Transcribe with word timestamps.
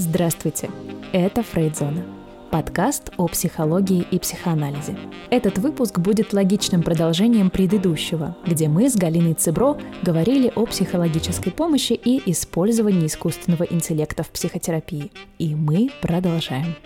Здравствуйте! 0.00 0.70
Это 1.12 1.42
Фрейдзона. 1.42 2.04
Подкаст 2.52 3.10
о 3.16 3.26
психологии 3.26 4.06
и 4.12 4.20
психоанализе. 4.20 4.96
Этот 5.28 5.58
выпуск 5.58 5.98
будет 5.98 6.32
логичным 6.32 6.84
продолжением 6.84 7.50
предыдущего, 7.50 8.36
где 8.46 8.68
мы 8.68 8.88
с 8.88 8.94
Галиной 8.94 9.34
Цибро 9.34 9.76
говорили 10.04 10.52
о 10.54 10.66
психологической 10.66 11.50
помощи 11.50 11.94
и 11.94 12.30
использовании 12.30 13.06
искусственного 13.06 13.64
интеллекта 13.64 14.22
в 14.22 14.30
психотерапии. 14.30 15.10
И 15.40 15.56
мы 15.56 15.90
продолжаем. 16.00 16.76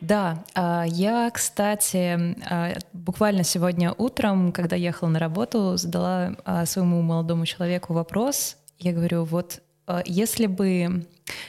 Да, 0.00 0.42
а, 0.54 0.86
я, 0.88 1.30
кстати, 1.30 2.34
а, 2.48 2.78
буквально 2.94 3.44
сегодня 3.44 3.92
утром, 3.92 4.52
когда 4.52 4.74
ехала 4.74 5.10
на 5.10 5.18
работу, 5.18 5.76
задала 5.76 6.34
а, 6.46 6.64
своему 6.64 7.02
молодому 7.02 7.44
человеку 7.44 7.92
вопрос. 7.92 8.56
Я 8.78 8.94
говорю, 8.94 9.24
вот 9.24 9.60
если 10.04 10.46
бы 10.46 11.06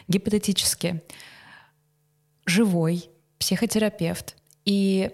гипотетически 0.07 1.01
живой 2.45 3.09
психотерапевт 3.38 4.35
и 4.66 5.11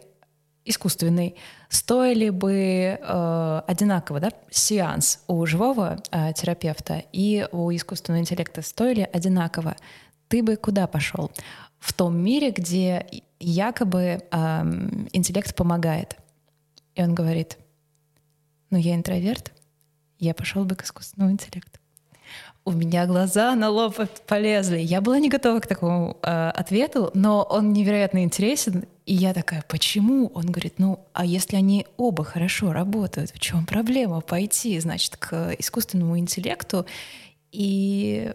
искусственный 0.66 1.36
стоили 1.70 2.30
бы 2.30 2.54
э, 3.00 3.62
одинаково, 3.68 4.20
да, 4.20 4.32
сеанс 4.50 5.24
у 5.28 5.46
живого 5.46 6.02
э, 6.12 6.34
терапевта 6.34 7.04
и 7.12 7.48
у 7.52 7.72
искусственного 7.72 8.22
интеллекта 8.22 8.62
стоили 8.62 9.08
одинаково, 9.14 9.76
ты 10.28 10.42
бы 10.42 10.56
куда 10.56 10.88
пошел? 10.88 11.32
В 11.80 11.94
том 11.94 12.18
мире, 12.18 12.50
где 12.50 13.06
якобы 13.40 14.02
э, 14.02 14.62
интеллект 15.12 15.56
помогает. 15.56 16.18
И 16.96 17.04
он 17.04 17.14
говорит, 17.14 17.58
ну 18.72 18.78
я 18.78 18.96
интроверт, 18.96 19.52
я 20.18 20.34
пошел 20.34 20.66
бы 20.66 20.76
к 20.76 20.84
искусственному 20.84 21.32
интеллекту 21.32 21.80
у 22.66 22.72
меня 22.72 23.06
глаза 23.06 23.56
на 23.56 23.70
лоб 23.70 23.96
полезли. 24.26 24.80
Я 24.80 25.00
была 25.00 25.20
не 25.20 25.30
готова 25.30 25.60
к 25.60 25.68
такому 25.68 26.18
э, 26.24 26.50
ответу, 26.50 27.12
но 27.14 27.44
он 27.44 27.72
невероятно 27.74 28.24
интересен. 28.24 28.86
И 29.06 29.14
я 29.14 29.36
такая, 29.36 29.64
почему? 29.70 30.32
Он 30.34 30.48
говорит, 30.48 30.80
ну, 30.80 31.06
а 31.14 31.26
если 31.26 31.58
они 31.58 31.86
оба 31.96 32.24
хорошо 32.24 32.74
работают, 32.74 33.30
в 33.30 33.40
чем 33.40 33.68
проблема 33.68 34.22
пойти, 34.22 34.80
значит, 34.80 35.16
к 35.16 35.56
искусственному 35.60 36.18
интеллекту? 36.18 36.88
И 37.52 38.34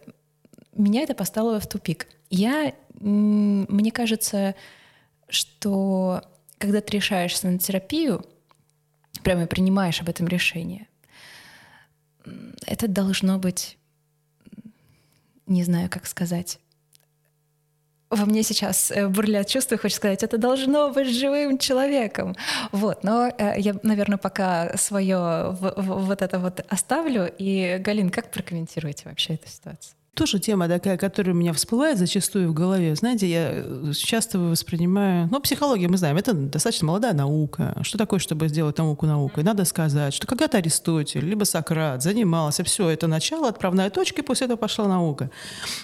меня 0.77 1.03
это 1.03 1.15
поставило 1.17 1.59
в 1.59 1.67
тупик. 1.67 2.07
Я, 2.31 2.73
мне 3.01 3.91
кажется, 3.91 4.55
что 5.29 6.23
когда 6.59 6.81
ты 6.81 6.99
решаешься 6.99 7.49
на 7.49 7.59
терапию, 7.59 8.25
прямо 9.25 9.47
принимаешь 9.47 10.01
об 10.01 10.09
этом 10.09 10.29
решение, 10.29 10.87
это 12.65 12.87
должно 12.87 13.39
быть 13.39 13.77
не 15.51 15.65
знаю, 15.65 15.91
как 15.91 16.07
сказать. 16.07 16.59
Во 18.09 18.25
мне 18.25 18.43
сейчас 18.43 18.91
э, 18.91 19.07
бурлят 19.07 19.47
чувства, 19.47 19.77
хочу 19.77 19.95
сказать, 19.95 20.25
это 20.25 20.37
должно 20.37 20.91
быть 20.93 21.09
живым 21.09 21.59
человеком. 21.59 22.35
Вот, 22.73 23.05
но 23.05 23.29
э, 23.29 23.55
я, 23.59 23.77
наверное, 23.83 24.19
пока 24.19 24.77
свое 24.77 25.57
вот 25.61 26.23
это 26.23 26.39
вот 26.41 26.65
оставлю. 26.69 27.33
И, 27.39 27.79
Галин, 27.79 28.11
как 28.11 28.31
прокомментируете 28.31 29.09
вообще 29.09 29.35
эту 29.35 29.49
ситуацию? 29.49 30.00
Тоже 30.15 30.41
тема 30.41 30.69
такая, 30.69 30.97
которая 30.97 31.35
у 31.35 31.39
меня 31.39 31.53
всплывает 31.53 31.97
зачастую 31.97 32.51
в 32.51 32.55
голове. 32.55 32.95
Знаете, 32.97 33.29
я 33.29 33.51
э, 33.53 33.93
часто 33.95 34.39
воспринимаю... 34.39 35.29
Ну, 35.31 35.41
психология, 35.41 35.89
мы 35.89 35.97
знаем, 35.99 36.17
это 36.17 36.35
достаточно 36.35 36.89
молодая 36.89 37.13
наука. 37.13 37.77
Что 37.83 37.97
такое, 37.97 38.19
чтобы 38.19 38.49
сделать 38.49 38.77
науку 38.79 39.07
наукой? 39.07 39.45
Надо 39.45 39.65
сказать, 39.65 40.13
что 40.13 40.27
когда-то 40.27 40.59
Аристотель, 40.59 41.25
либо 41.25 41.45
Сократ 41.45 42.03
занимался, 42.03 42.65
все, 42.65 42.89
это 42.89 43.07
начало, 43.07 43.49
отправная 43.49 43.89
точка, 43.89 44.23
и 44.23 44.25
после 44.25 44.47
этого 44.47 44.59
пошла 44.59 44.89
наука. 44.89 45.31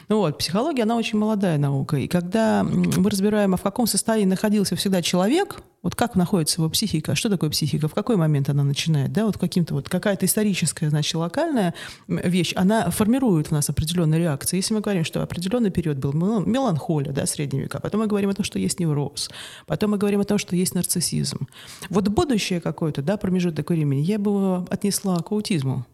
Вот, 0.08 0.38
психология, 0.38 0.82
она 0.82 0.96
очень 0.96 1.18
молодая 1.18 1.56
наука. 1.56 1.96
И 1.96 2.08
когда 2.08 2.64
мы 2.64 3.08
разбираем, 3.08 3.54
а 3.54 3.56
в 3.56 3.62
каком 3.62 3.86
состоянии 3.86 4.26
находился 4.26 4.74
всегда 4.74 5.02
человек, 5.02 5.62
вот 5.86 5.94
как 5.94 6.16
находится 6.16 6.60
его 6.60 6.68
психика, 6.68 7.14
что 7.14 7.28
такое 7.28 7.48
психика, 7.48 7.86
в 7.86 7.94
какой 7.94 8.16
момент 8.16 8.48
она 8.48 8.64
начинает, 8.64 9.12
да, 9.12 9.24
вот 9.24 9.38
каким-то 9.38 9.74
вот 9.74 9.88
какая-то 9.88 10.26
историческая, 10.26 10.90
значит, 10.90 11.14
локальная 11.14 11.74
вещь, 12.08 12.52
она 12.56 12.90
формирует 12.90 13.46
в 13.46 13.50
нас 13.52 13.70
определенные 13.70 14.18
реакции. 14.18 14.56
Если 14.56 14.74
мы 14.74 14.80
говорим, 14.80 15.04
что 15.04 15.22
определенный 15.22 15.70
период 15.70 15.98
был 15.98 16.12
меланхолия, 16.12 17.12
да, 17.12 17.24
средние 17.24 17.62
века, 17.62 17.78
потом 17.78 18.00
мы 18.00 18.08
говорим 18.08 18.30
о 18.30 18.34
том, 18.34 18.44
что 18.44 18.58
есть 18.58 18.80
невроз, 18.80 19.30
потом 19.66 19.92
мы 19.92 19.96
говорим 19.96 20.18
о 20.18 20.24
том, 20.24 20.38
что 20.38 20.56
есть 20.56 20.74
нарциссизм. 20.74 21.46
Вот 21.88 22.08
будущее 22.08 22.60
какое-то, 22.60 23.00
да, 23.00 23.16
промежуток 23.16 23.70
времени, 23.70 24.00
я 24.00 24.18
бы 24.18 24.66
отнесла 24.68 25.18
к 25.18 25.30
аутизму. 25.30 25.86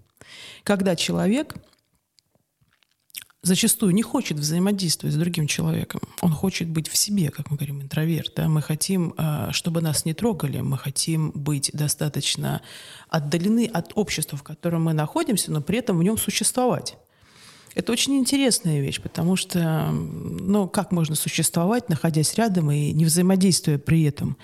Когда 0.65 0.97
человек 0.97 1.55
зачастую 3.43 3.93
не 3.93 4.03
хочет 4.03 4.39
взаимодействовать 4.39 5.15
с 5.15 5.19
другим 5.19 5.47
человеком. 5.47 6.01
Он 6.21 6.31
хочет 6.31 6.69
быть 6.69 6.89
в 6.89 6.97
себе, 6.97 7.31
как 7.31 7.51
мы 7.51 7.57
говорим, 7.57 7.83
интроверт. 7.83 8.33
Да? 8.37 8.49
Мы 8.49 8.63
хотим, 8.63 9.15
а, 9.17 9.53
чтобы 9.53 9.81
нас 9.81 10.05
не 10.05 10.15
трогали, 10.15 10.61
мы 10.61 10.79
хотим 10.79 11.33
быть 11.35 11.71
достаточно 11.73 12.63
отдалены 13.09 13.69
от 13.73 13.93
общества, 13.97 14.39
в 14.39 14.43
котором 14.43 14.85
мы 14.85 14.93
находимся, 14.93 15.51
но 15.51 15.61
при 15.61 15.79
этом 15.79 15.99
в 15.99 16.05
нем 16.05 16.19
существовать. 16.19 16.97
Это 17.75 17.91
очень 17.91 18.17
интересная 18.19 18.81
вещь, 18.81 19.01
потому 19.01 19.35
что, 19.35 19.91
ну, 19.91 20.69
как 20.69 20.93
можно 20.93 21.15
существовать, 21.15 21.89
находясь 21.89 22.35
рядом 22.35 22.71
и 22.71 22.93
не 22.93 23.07
взаимодействуя 23.07 23.79
при 23.79 24.05
этом? 24.05 24.37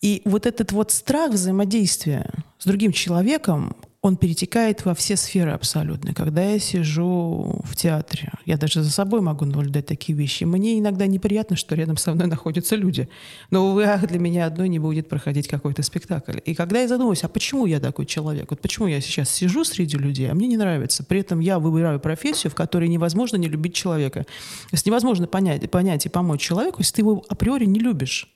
И 0.00 0.22
вот 0.24 0.46
этот 0.46 0.70
вот 0.70 0.92
страх 0.92 1.32
взаимодействия 1.32 2.30
с 2.58 2.66
другим 2.66 2.92
человеком, 2.92 3.74
он 4.08 4.16
перетекает 4.16 4.84
во 4.84 4.94
все 4.94 5.16
сферы 5.16 5.52
абсолютно. 5.52 6.14
Когда 6.14 6.42
я 6.42 6.58
сижу 6.58 7.60
в 7.64 7.76
театре, 7.76 8.32
я 8.44 8.56
даже 8.56 8.82
за 8.82 8.90
собой 8.90 9.20
могу 9.20 9.44
наблюдать 9.44 9.86
такие 9.86 10.18
вещи. 10.18 10.44
Мне 10.44 10.78
иногда 10.78 11.06
неприятно, 11.06 11.56
что 11.56 11.74
рядом 11.74 11.96
со 11.96 12.12
мной 12.12 12.26
находятся 12.26 12.74
люди. 12.74 13.08
Но, 13.50 13.70
увы, 13.70 13.84
ах, 13.84 14.06
для 14.06 14.18
меня 14.18 14.46
одной 14.46 14.68
не 14.68 14.78
будет 14.78 15.08
проходить 15.08 15.46
какой-то 15.46 15.82
спектакль. 15.82 16.38
И 16.44 16.54
когда 16.54 16.80
я 16.80 16.88
задумываюсь, 16.88 17.22
а 17.22 17.28
почему 17.28 17.66
я 17.66 17.80
такой 17.80 18.06
человек? 18.06 18.50
Вот 18.50 18.60
почему 18.60 18.88
я 18.88 19.00
сейчас 19.00 19.30
сижу 19.30 19.64
среди 19.64 19.96
людей, 19.96 20.30
а 20.30 20.34
мне 20.34 20.48
не 20.48 20.56
нравится. 20.56 21.04
При 21.04 21.20
этом 21.20 21.40
я 21.40 21.58
выбираю 21.58 22.00
профессию, 22.00 22.50
в 22.50 22.54
которой 22.54 22.88
невозможно 22.88 23.36
не 23.36 23.48
любить 23.48 23.74
человека. 23.74 24.26
То 24.70 24.76
невозможно 24.86 25.26
понять, 25.26 25.70
понять 25.70 26.06
и 26.06 26.08
помочь 26.08 26.40
человеку, 26.40 26.80
если 26.80 26.94
ты 26.94 27.00
его 27.02 27.24
априори 27.28 27.66
не 27.66 27.78
любишь. 27.78 28.28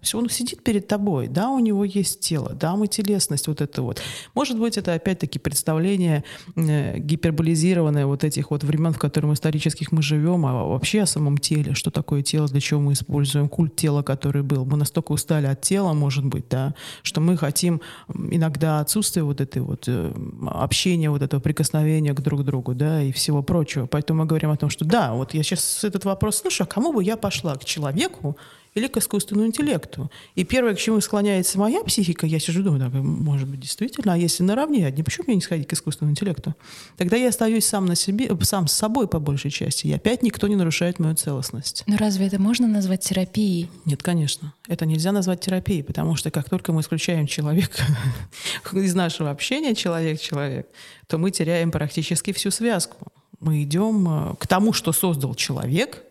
Все, 0.00 0.16
он 0.16 0.28
сидит 0.30 0.62
перед 0.62 0.86
тобой, 0.86 1.26
да, 1.26 1.50
у 1.50 1.58
него 1.58 1.84
есть 1.84 2.20
тело, 2.20 2.50
да, 2.54 2.76
мы 2.76 2.86
телесность 2.86 3.48
вот 3.48 3.60
это 3.60 3.82
вот. 3.82 4.00
Может 4.32 4.56
быть, 4.56 4.78
это 4.78 4.94
опять-таки 4.94 5.40
представление 5.40 6.22
э, 6.54 6.98
гиперболизированное 6.98 8.06
вот 8.06 8.22
этих 8.22 8.52
вот 8.52 8.62
времен, 8.62 8.92
в 8.92 8.98
которых 9.00 9.32
исторических 9.32 9.90
мы 9.90 10.00
живем, 10.00 10.46
а 10.46 10.52
вообще 10.62 11.02
о 11.02 11.06
самом 11.06 11.36
теле, 11.36 11.74
что 11.74 11.90
такое 11.90 12.22
тело, 12.22 12.46
для 12.46 12.60
чего 12.60 12.80
мы 12.80 12.92
используем 12.92 13.48
культ 13.48 13.74
тела, 13.74 14.02
который 14.04 14.44
был. 14.44 14.64
Мы 14.64 14.76
настолько 14.76 15.10
устали 15.10 15.46
от 15.46 15.62
тела, 15.62 15.94
может 15.94 16.24
быть, 16.24 16.44
да, 16.48 16.76
что 17.02 17.20
мы 17.20 17.36
хотим 17.36 17.80
иногда 18.08 18.78
отсутствие 18.78 19.24
вот 19.24 19.40
этой 19.40 19.62
вот 19.62 19.88
э, 19.88 20.12
общения, 20.46 21.10
вот 21.10 21.22
этого 21.22 21.40
прикосновения 21.40 22.14
к 22.14 22.20
друг 22.20 22.44
другу, 22.44 22.72
да, 22.72 23.02
и 23.02 23.10
всего 23.10 23.42
прочего. 23.42 23.86
Поэтому 23.86 24.20
мы 24.20 24.26
говорим 24.26 24.50
о 24.50 24.56
том, 24.56 24.70
что 24.70 24.84
да, 24.84 25.14
вот 25.14 25.34
я 25.34 25.42
сейчас 25.42 25.82
этот 25.82 26.04
вопрос 26.04 26.36
слышу, 26.36 26.62
а 26.62 26.66
кому 26.66 26.92
бы 26.92 27.02
я 27.02 27.16
пошла? 27.16 27.56
К 27.56 27.64
человеку, 27.64 28.36
или 28.78 28.88
к 28.88 28.96
искусственному 28.96 29.48
интеллекту. 29.48 30.10
И 30.34 30.44
первое, 30.44 30.74
к 30.74 30.78
чему 30.78 31.00
склоняется 31.00 31.58
моя 31.58 31.82
психика, 31.84 32.26
я 32.26 32.38
сижу 32.38 32.62
думаю, 32.62 32.80
да, 32.80 32.88
может 32.88 33.48
быть, 33.48 33.60
действительно, 33.60 34.14
а 34.14 34.16
если 34.16 34.42
наравне, 34.42 34.90
не 34.90 35.02
почему 35.02 35.24
мне 35.26 35.36
не 35.36 35.42
сходить 35.42 35.68
к 35.68 35.72
искусственному 35.72 36.12
интеллекту? 36.12 36.54
Тогда 36.96 37.16
я 37.16 37.28
остаюсь 37.28 37.64
сам, 37.64 37.86
на 37.86 37.94
себе, 37.94 38.30
сам 38.42 38.66
с 38.66 38.72
собой 38.72 39.08
по 39.08 39.18
большей 39.18 39.50
части, 39.50 39.86
и 39.86 39.92
опять 39.92 40.22
никто 40.22 40.48
не 40.48 40.56
нарушает 40.56 40.98
мою 40.98 41.14
целостность. 41.14 41.84
Но 41.86 41.96
разве 41.96 42.26
это 42.26 42.40
можно 42.40 42.66
назвать 42.66 43.02
терапией? 43.02 43.70
Нет, 43.84 44.02
конечно. 44.02 44.54
Это 44.68 44.86
нельзя 44.86 45.12
назвать 45.12 45.40
терапией, 45.40 45.82
потому 45.82 46.16
что 46.16 46.30
как 46.30 46.48
только 46.48 46.72
мы 46.72 46.80
исключаем 46.80 47.26
человека 47.26 47.82
из 48.72 48.94
нашего 48.94 49.30
общения, 49.30 49.74
человек-человек, 49.74 50.68
то 51.06 51.18
мы 51.18 51.30
теряем 51.30 51.70
практически 51.70 52.32
всю 52.32 52.50
связку. 52.50 53.12
Мы 53.40 53.62
идем 53.62 54.06
э, 54.08 54.34
к 54.36 54.46
тому, 54.46 54.72
что 54.72 54.92
создал 54.92 55.34
человек 55.34 56.04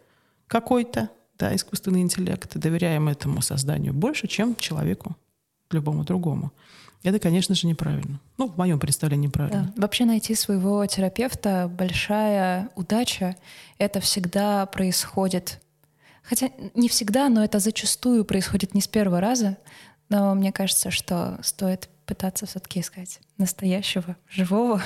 какой-то, 0.48 1.10
да, 1.38 1.56
искусственный 1.56 2.02
интеллект, 2.02 2.58
доверяем 2.58 3.08
этому 3.10 3.42
созданию 3.42 3.94
больше, 3.94 4.28
чем 4.28 4.56
человеку, 4.56 5.16
любому 5.72 6.04
другому. 6.04 6.52
Это, 7.04 7.20
конечно 7.20 7.56
же, 7.56 7.68
неправильно. 7.68 8.20
Ну, 8.38 8.48
в 8.48 8.58
моем 8.58 8.80
представлении 8.80 9.28
неправильно. 9.28 9.72
Да. 9.76 9.82
Вообще 9.82 10.06
найти 10.06 10.36
своего 10.36 10.86
терапевта 10.86 11.72
большая 11.72 12.70
удача. 12.76 13.36
Это 13.78 14.00
всегда 14.00 14.66
происходит, 14.66 15.62
хотя 16.24 16.50
не 16.74 16.90
всегда, 16.90 17.30
но 17.30 17.44
это 17.44 17.60
зачастую 17.60 18.26
происходит 18.26 18.74
не 18.74 18.82
с 18.82 18.88
первого 18.88 19.22
раза. 19.22 19.58
Но 20.10 20.34
мне 20.36 20.52
кажется, 20.52 20.90
что 20.90 21.38
стоит 21.44 21.90
пытаться 22.06 22.46
все-таки 22.46 22.80
искать 22.80 23.20
настоящего, 23.38 24.16
живого. 24.30 24.82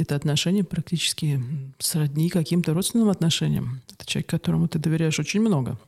Это 0.00 0.16
отношения 0.16 0.64
практически 0.64 1.42
сродни 1.78 2.30
каким-то 2.30 2.72
родственным 2.74 3.10
отношениям. 3.10 3.82
Это 3.92 4.06
человек, 4.06 4.30
которому 4.30 4.66
ты 4.66 4.78
доверяешь 4.78 5.18
очень 5.18 5.40
много. 5.40 5.78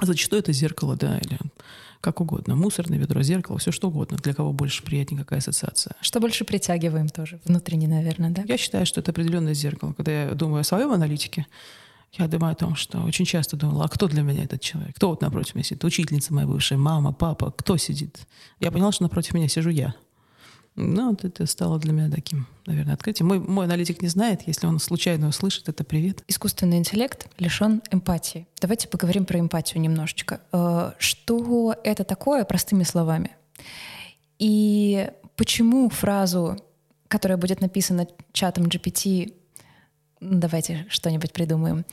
Зачастую 0.00 0.40
это 0.40 0.52
зеркало, 0.52 0.96
да, 0.96 1.18
или 1.18 1.38
как 2.00 2.20
угодно. 2.20 2.56
Мусорное 2.56 2.98
ведро, 2.98 3.22
зеркало, 3.22 3.58
все 3.58 3.70
что 3.72 3.88
угодно. 3.88 4.16
Для 4.18 4.34
кого 4.34 4.52
больше 4.52 4.82
приятнее, 4.82 5.20
какая 5.20 5.40
ассоциация. 5.40 5.94
Что 6.00 6.20
больше 6.20 6.44
притягиваем 6.44 7.08
тоже, 7.08 7.40
внутренне, 7.44 7.88
наверное, 7.88 8.30
да? 8.30 8.44
Я 8.46 8.56
считаю, 8.56 8.86
что 8.86 9.00
это 9.00 9.10
определенное 9.10 9.54
зеркало. 9.54 9.92
Когда 9.92 10.24
я 10.24 10.30
думаю 10.34 10.60
о 10.60 10.64
своем 10.64 10.92
аналитике, 10.92 11.46
Я 12.18 12.28
думаю 12.28 12.52
о 12.52 12.54
том, 12.54 12.76
что 12.76 13.00
очень 13.00 13.24
часто 13.24 13.56
думала, 13.56 13.86
а 13.86 13.88
кто 13.88 14.06
для 14.06 14.22
меня 14.22 14.44
этот 14.44 14.60
человек? 14.60 14.94
Кто 14.96 15.08
вот 15.08 15.22
напротив 15.22 15.54
меня 15.54 15.64
сидит? 15.64 15.82
Учительница 15.84 16.34
моя 16.34 16.46
бывшая, 16.46 16.76
мама, 16.76 17.12
папа, 17.12 17.50
кто 17.52 17.78
сидит? 17.78 18.26
Я 18.60 18.70
поняла, 18.70 18.92
что 18.92 19.04
напротив 19.04 19.32
меня 19.32 19.48
сижу 19.48 19.70
я. 19.70 19.94
Ну, 20.74 21.10
вот 21.10 21.24
это 21.24 21.44
стало 21.46 21.78
для 21.78 21.92
меня 21.92 22.10
таким, 22.10 22.46
наверное, 22.66 22.94
открытием. 22.94 23.28
Мой, 23.28 23.38
мой 23.38 23.66
аналитик 23.66 24.00
не 24.00 24.08
знает, 24.08 24.42
если 24.46 24.66
он 24.66 24.78
случайно 24.78 25.28
услышит, 25.28 25.68
это 25.68 25.84
привет. 25.84 26.24
Искусственный 26.28 26.78
интеллект 26.78 27.28
лишен 27.38 27.82
эмпатии. 27.90 28.46
Давайте 28.60 28.88
поговорим 28.88 29.26
про 29.26 29.38
эмпатию 29.38 29.82
немножечко. 29.82 30.40
Э, 30.52 30.92
что 30.98 31.74
это 31.84 32.04
такое, 32.04 32.44
простыми 32.44 32.84
словами? 32.84 33.32
И 34.38 35.10
почему 35.36 35.90
фразу, 35.90 36.56
которая 37.08 37.36
будет 37.36 37.60
написана 37.60 38.08
чатом 38.32 38.64
GPT, 38.64 39.34
давайте 40.20 40.86
что-нибудь 40.88 41.32
придумаем, 41.32 41.84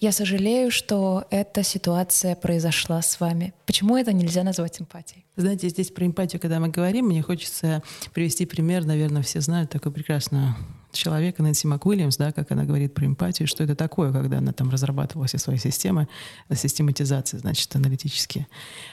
я 0.00 0.12
сожалею, 0.12 0.70
что 0.70 1.26
эта 1.30 1.62
ситуация 1.62 2.34
произошла 2.34 3.02
с 3.02 3.20
вами. 3.20 3.52
Почему 3.66 3.96
это 3.96 4.12
нельзя 4.12 4.42
назвать 4.42 4.80
эмпатией? 4.80 5.24
Знаете, 5.36 5.68
здесь 5.68 5.90
про 5.90 6.06
эмпатию, 6.06 6.40
когда 6.40 6.60
мы 6.60 6.68
говорим, 6.68 7.06
мне 7.06 7.22
хочется 7.22 7.82
привести 8.14 8.46
пример, 8.46 8.84
наверное, 8.84 9.22
все 9.22 9.40
знают 9.40 9.70
такой 9.70 9.92
прекрасного 9.92 10.56
человека 10.92 11.42
Нэнси 11.42 11.66
МакУильямс, 11.66 12.16
да, 12.16 12.32
как 12.32 12.50
она 12.52 12.64
говорит 12.64 12.94
про 12.94 13.06
эмпатию, 13.06 13.46
что 13.46 13.62
это 13.62 13.74
такое, 13.74 14.12
когда 14.12 14.38
она 14.38 14.52
там 14.52 14.70
разрабатывала 14.70 15.26
все 15.26 15.38
свои 15.38 15.58
системы, 15.58 16.08
систематизации, 16.52 17.38
значит, 17.38 17.74
аналитические, 17.76 18.46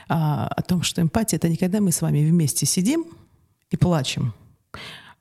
а, 0.09 0.47
о 0.47 0.61
том, 0.61 0.83
что 0.83 1.01
эмпатия— 1.01 1.37
это 1.39 1.47
не 1.47 1.55
когда 1.55 1.79
мы 1.79 1.91
с 1.91 2.01
вами 2.01 2.25
вместе 2.29 2.65
сидим 2.65 3.05
и 3.69 3.77
плачем. 3.77 4.33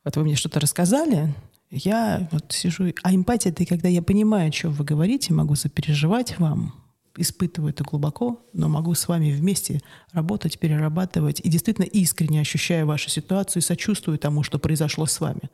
Вот 0.04 0.16
вы 0.16 0.24
мне 0.24 0.34
что-то 0.34 0.60
рассказали, 0.60 1.32
я 1.74 2.28
вот 2.30 2.52
сижу... 2.52 2.92
А 3.02 3.14
эмпатия— 3.14 3.50
это 3.52 3.66
когда 3.66 3.88
я 3.88 4.02
понимаю, 4.02 4.48
о 4.48 4.50
чем 4.50 4.72
вы 4.72 4.84
говорите, 4.84 5.34
могу 5.34 5.56
сопереживать 5.56 6.38
вам, 6.38 6.72
испытываю 7.16 7.70
это 7.70 7.84
глубоко, 7.84 8.40
но 8.52 8.68
могу 8.68 8.94
с 8.94 9.08
вами 9.08 9.32
вместе 9.32 9.80
работать, 10.12 10.58
перерабатывать 10.58 11.40
и 11.40 11.48
действительно 11.48 11.84
искренне 11.84 12.40
ощущаю 12.40 12.86
вашу 12.86 13.10
ситуацию 13.10 13.60
и 13.60 13.64
сочувствую 13.64 14.18
тому, 14.18 14.42
что 14.42 14.58
произошло 14.58 15.06
с 15.06 15.20
вами. 15.20 15.50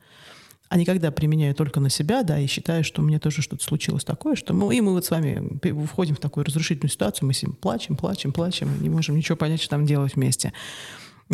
А 0.69 0.77
не 0.77 0.85
когда 0.85 1.11
применяю 1.11 1.53
только 1.53 1.81
на 1.81 1.89
себя, 1.89 2.23
да, 2.23 2.39
и 2.39 2.47
считаю, 2.47 2.83
что 2.83 3.01
мне 3.01 3.19
тоже 3.19 3.41
что-то 3.41 3.63
случилось 3.63 4.05
такое, 4.05 4.35
что 4.35 4.53
мы, 4.53 4.73
и 4.73 4.79
мы 4.79 4.93
вот 4.93 5.03
с 5.03 5.11
вами 5.11 5.59
входим 5.85 6.15
в 6.15 6.19
такую 6.19 6.45
разрушительную 6.45 6.89
ситуацию, 6.89 7.27
мы 7.27 7.33
с 7.33 7.43
ним 7.43 7.53
плачем, 7.53 7.97
плачем, 7.97 8.31
плачем, 8.31 8.73
и 8.79 8.83
не 8.83 8.89
можем 8.89 9.17
ничего 9.17 9.35
понять, 9.35 9.59
что 9.59 9.71
там 9.71 9.85
делать 9.85 10.15
вместе. 10.15 10.53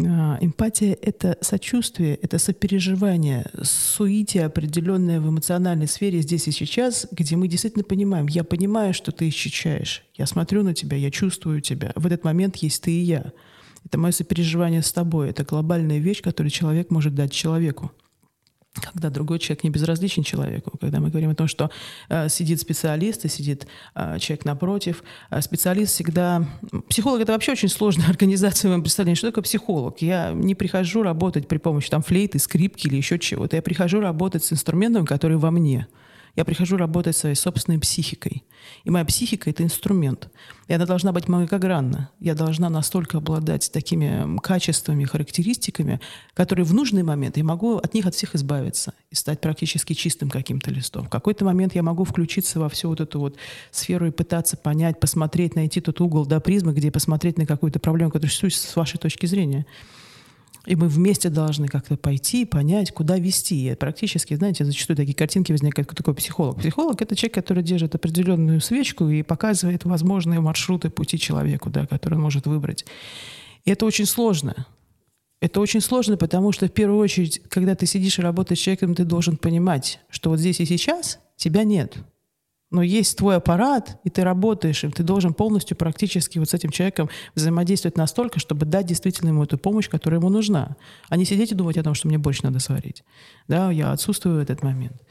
А, 0.06 0.38
эмпатия— 0.42 0.98
это 1.02 1.38
сочувствие, 1.42 2.16
это 2.16 2.38
сопереживание, 2.38 3.50
суетие 3.64 4.46
определенное 4.46 5.20
в 5.20 5.30
эмоциональной 5.30 5.88
сфере 5.88 6.22
здесь 6.22 6.48
и 6.48 6.52
сейчас, 6.52 7.08
где 7.12 7.36
мы 7.36 7.48
действительно 7.48 7.84
понимаем, 7.84 8.28
я 8.28 8.44
понимаю, 8.44 8.94
что 8.94 9.12
ты 9.12 9.28
ощущаешь, 9.28 10.04
я 10.16 10.28
смотрю 10.28 10.64
на 10.64 10.74
тебя, 10.74 10.98
я 10.98 11.10
чувствую 11.10 11.62
тебя. 11.62 11.94
В 11.96 12.06
этот 12.06 12.24
момент 12.24 12.58
есть 12.58 12.84
ты 12.84 12.92
и 12.92 13.02
я. 13.02 13.32
Это 13.86 13.98
мое 13.98 14.12
сопереживание 14.12 14.82
с 14.82 14.92
тобой. 14.92 15.30
Это 15.30 15.46
глобальная 15.46 16.00
вещь, 16.00 16.22
которую 16.22 16.52
человек 16.52 16.92
может 16.92 17.16
дать 17.16 17.32
человеку 17.32 17.92
когда 18.80 19.10
другой 19.10 19.40
человек 19.40 19.64
не 19.64 19.70
безразличен 19.70 20.24
человеку, 20.24 20.78
когда 20.80 21.00
мы 21.00 21.10
говорим 21.10 21.32
о 21.32 21.36
том, 21.36 21.48
что 21.48 21.70
э, 22.10 22.30
сидит 22.30 22.60
специалист 22.60 23.26
и 23.26 23.30
сидит 23.30 23.68
э, 23.96 24.20
человек 24.20 24.46
напротив, 24.46 25.04
э, 25.30 25.42
специалист 25.42 25.94
всегда... 25.94 26.46
Психолог— 26.90 27.22
это 27.22 27.34
вообще 27.34 27.54
очень 27.54 27.70
сложная 27.70 28.08
организация, 28.10 28.72
вам 28.72 28.82
представление, 28.82 29.16
что 29.16 29.28
такое 29.28 29.44
психолог? 29.44 30.02
Я 30.02 30.32
не 30.32 30.56
прихожу 30.56 31.04
работать 31.04 31.48
при 31.48 31.58
помощи 31.58 31.90
там 31.90 32.02
флейты, 32.02 32.40
скрипки 32.40 32.88
или 32.88 32.96
еще 32.96 33.20
чего-то, 33.20 33.56
я 33.56 33.62
прихожу 33.62 34.00
работать 34.00 34.44
с 34.44 34.54
инструментом, 34.54 35.06
который 35.06 35.38
во 35.38 35.52
мне— 35.52 35.88
я 36.38 36.46
прихожу 36.46 36.78
работать 36.78 37.18
своей 37.18 37.36
собственной 37.36 37.80
психикой. 37.80 38.44
И 38.84 38.92
моя 38.92 39.04
психика— 39.06 39.50
это 39.50 39.64
инструмент. 39.64 40.30
И 40.68 40.74
она 40.74 40.86
должна 40.86 41.12
быть 41.12 41.28
многогранна. 41.28 42.12
Я 42.20 42.36
должна 42.36 42.70
настолько 42.70 43.18
обладать 43.18 43.72
такими 43.74 44.38
качествами, 44.42 45.04
характеристиками, 45.04 46.00
которые 46.36 46.64
в 46.64 46.76
нужный 46.76 47.02
момент 47.02 47.38
я 47.38 47.44
могу 47.44 47.78
от 47.78 47.96
них 47.96 48.06
от 48.06 48.14
всех 48.14 48.36
избавиться 48.36 48.94
и 49.10 49.16
стать 49.16 49.42
практически 49.42 49.94
чистым 49.94 50.30
каким-то 50.30 50.70
листом. 50.70 51.06
В 51.06 51.10
какой-то 51.10 51.44
момент 51.44 51.74
я 51.74 51.82
могу 51.82 52.04
включиться 52.04 52.60
во 52.60 52.70
всю 52.70 52.90
вот 52.90 53.02
эту 53.02 53.20
вот 53.20 53.36
сферу 53.72 54.06
и 54.06 54.12
пытаться 54.12 54.58
понять, 54.58 55.00
посмотреть, 55.00 55.56
найти 55.56 55.82
тот 55.82 56.00
угол 56.02 56.28
до 56.28 56.40
призмы, 56.40 56.72
где 56.74 56.92
посмотреть 56.92 57.40
на 57.40 57.48
какую-то 57.48 57.80
проблему, 57.80 58.12
которая 58.12 58.30
существует 58.30 58.54
с 58.54 58.76
вашей 58.76 59.00
точки 59.00 59.26
зрения. 59.26 59.66
И 60.68 60.76
мы 60.76 60.90
вместе 60.90 61.30
должны 61.30 61.68
как-то 61.68 61.96
пойти, 61.96 62.44
понять, 62.44 62.92
куда 62.92 63.18
вести. 63.18 63.72
И 63.72 63.76
практически, 63.76 64.34
знаете, 64.34 64.66
зачастую 64.66 64.98
такие 64.98 65.16
картинки 65.16 65.54
возникают, 65.54 65.88
кто 65.88 65.96
такой 65.96 66.14
психолог. 66.14 66.60
Психолог— 66.60 67.02
это 67.02 67.16
человек, 67.16 67.36
который 67.36 67.64
держит 67.64 67.96
определенную 67.96 68.60
свечку 68.60 69.08
и 69.08 69.24
показывает 69.24 69.86
возможные 69.86 70.42
маршруты 70.42 70.90
пути 70.90 71.18
человеку, 71.18 71.70
да, 71.70 71.88
который 71.88 72.16
он 72.16 72.22
может 72.22 72.48
выбрать. 72.48 72.86
И 73.64 73.72
это 73.72 73.86
очень 73.86 74.06
сложно. 74.06 74.68
Это 75.40 75.62
очень 75.62 75.80
сложно, 75.80 76.18
потому 76.18 76.52
что 76.52 76.68
в 76.68 76.72
первую 76.72 77.00
очередь, 77.00 77.42
когда 77.48 77.74
ты 77.74 77.86
сидишь 77.86 78.20
и 78.20 78.22
работаешь 78.22 78.60
с 78.60 78.64
человеком, 78.64 78.94
ты 78.94 79.06
должен 79.06 79.38
понимать, 79.38 80.02
что 80.10 80.32
вот 80.32 80.40
здесь 80.40 80.60
и 80.60 80.66
сейчас 80.66 81.20
тебя 81.38 81.64
нет 81.64 81.96
но 82.70 82.82
есть 82.82 83.18
твой 83.18 83.38
аппарат, 83.38 84.00
и 84.04 84.10
ты 84.10 84.24
работаешь 84.24 84.84
им, 84.84 84.92
ты 84.92 85.04
должен 85.04 85.34
полностью 85.34 85.78
практически 85.78 86.38
вот 86.38 86.50
с 86.50 86.54
этим 86.54 86.70
человеком 86.70 87.10
взаимодействовать 87.34 87.98
настолько, 87.98 88.40
чтобы 88.40 88.66
дать 88.66 88.86
действительно 88.86 89.30
ему 89.30 89.44
эту 89.44 89.58
помощь, 89.58 89.90
которая 89.90 90.20
ему 90.20 90.30
нужна, 90.30 90.76
а 91.10 91.18
не 91.18 91.26
сидеть 91.26 91.52
и 91.52 91.56
думать 91.56 91.78
о 91.78 91.84
том, 91.84 91.94
что 91.94 92.08
мне 92.08 92.18
больше 92.18 92.44
надо 92.44 92.60
сварить. 92.60 93.04
Да, 93.48 93.72
я 93.72 93.92
отсутствую 93.92 94.36
в 94.36 94.40
этот 94.40 94.64
момент. 94.64 95.02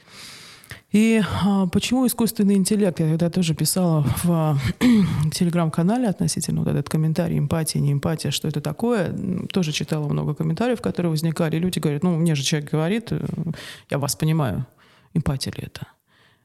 И 0.92 1.20
а, 1.42 1.66
почему 1.66 2.06
искусственный 2.06 2.54
интеллект? 2.54 3.00
Я 3.00 3.08
тогда 3.08 3.28
тоже 3.28 3.54
писала 3.54 4.06
в 4.22 4.58
телеграм-канале 5.32 6.08
относительно 6.08 6.60
вот 6.60 6.68
этот 6.68 6.88
комментарий 6.88 7.38
эмпатия, 7.38 7.80
не 7.80 7.92
эмпатия, 7.92 8.30
что 8.30 8.48
это 8.48 8.60
такое. 8.60 9.14
Тоже 9.52 9.72
читала 9.72 10.08
много 10.08 10.34
комментариев, 10.34 10.80
которые 10.80 11.10
возникали. 11.10 11.58
Люди 11.58 11.80
говорят, 11.80 12.02
ну, 12.02 12.16
мне 12.16 12.34
же 12.34 12.42
человек 12.42 12.70
говорит, 12.70 13.08
э, 13.10 13.26
я 13.90 13.98
вас 13.98 14.14
понимаю, 14.14 14.66
эмпатия 15.12 15.52
ли 15.56 15.64
это? 15.66 15.88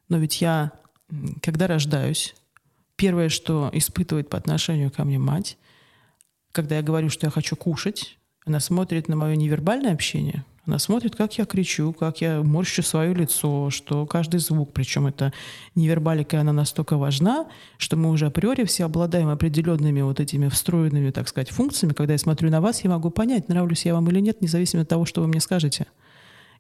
Но 0.10 0.18
ведь 0.18 0.42
я 0.42 0.72
когда 1.42 1.68
рождаюсь, 1.68 2.36
первое, 2.96 3.30
что 3.30 3.70
испытывает 3.74 4.30
по 4.30 4.38
отношению 4.38 4.92
ко 4.92 5.04
мне 5.04 5.20
мать, 5.20 5.58
когда 6.52 6.78
я 6.78 6.82
говорю, 6.82 7.10
что 7.10 7.28
я 7.28 7.32
хочу 7.32 7.56
кушать, 7.56 8.18
она 8.46 8.60
смотрит 8.60 9.08
на 9.08 9.16
мое 9.16 9.36
невербальное 9.36 9.94
общение, 9.94 10.44
она 10.66 10.78
смотрит, 10.78 11.16
как 11.16 11.38
я 11.40 11.46
кричу, 11.46 11.92
как 11.92 12.22
я 12.22 12.44
морщу 12.44 12.84
свое 12.84 13.14
лицо, 13.16 13.72
что 13.72 14.06
каждый 14.06 14.40
звук, 14.40 14.72
причем 14.74 15.08
это 15.08 15.34
невербалика, 15.74 16.40
она 16.40 16.54
настолько 16.54 16.98
важна, 16.98 17.48
что 17.78 17.98
мы 17.98 18.12
уже 18.12 18.28
априори 18.28 18.64
все 18.66 18.86
обладаем 18.86 19.30
определенными 19.30 20.02
вот 20.02 20.20
этими 20.20 20.50
встроенными, 20.50 21.10
так 21.10 21.28
сказать, 21.28 21.50
функциями. 21.50 21.94
Когда 21.94 22.14
я 22.14 22.20
смотрю 22.20 22.52
на 22.52 22.62
вас, 22.62 22.84
я 22.84 22.92
могу 22.92 23.10
понять, 23.10 23.50
нравлюсь 23.50 23.86
я 23.86 23.96
вам 23.96 24.08
или 24.10 24.20
нет, 24.20 24.42
независимо 24.42 24.84
от 24.84 24.90
того, 24.90 25.06
что 25.06 25.22
вы 25.22 25.28
мне 25.28 25.40
скажете. 25.40 25.88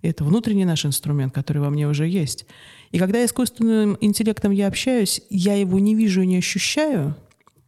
Это 0.02 0.24
внутренний 0.24 0.66
наш 0.66 0.86
инструмент, 0.86 1.34
который 1.34 1.60
во 1.60 1.70
мне 1.70 1.88
уже 1.88 2.08
есть. 2.08 2.46
И 2.92 2.98
когда 2.98 3.24
искусственным 3.24 3.98
интеллектом 4.02 4.52
я 4.52 4.68
общаюсь, 4.68 5.22
я 5.30 5.56
его 5.56 5.80
не 5.80 5.96
вижу 5.96 6.22
и 6.22 6.28
не 6.28 6.38
ощущаю. 6.38 7.16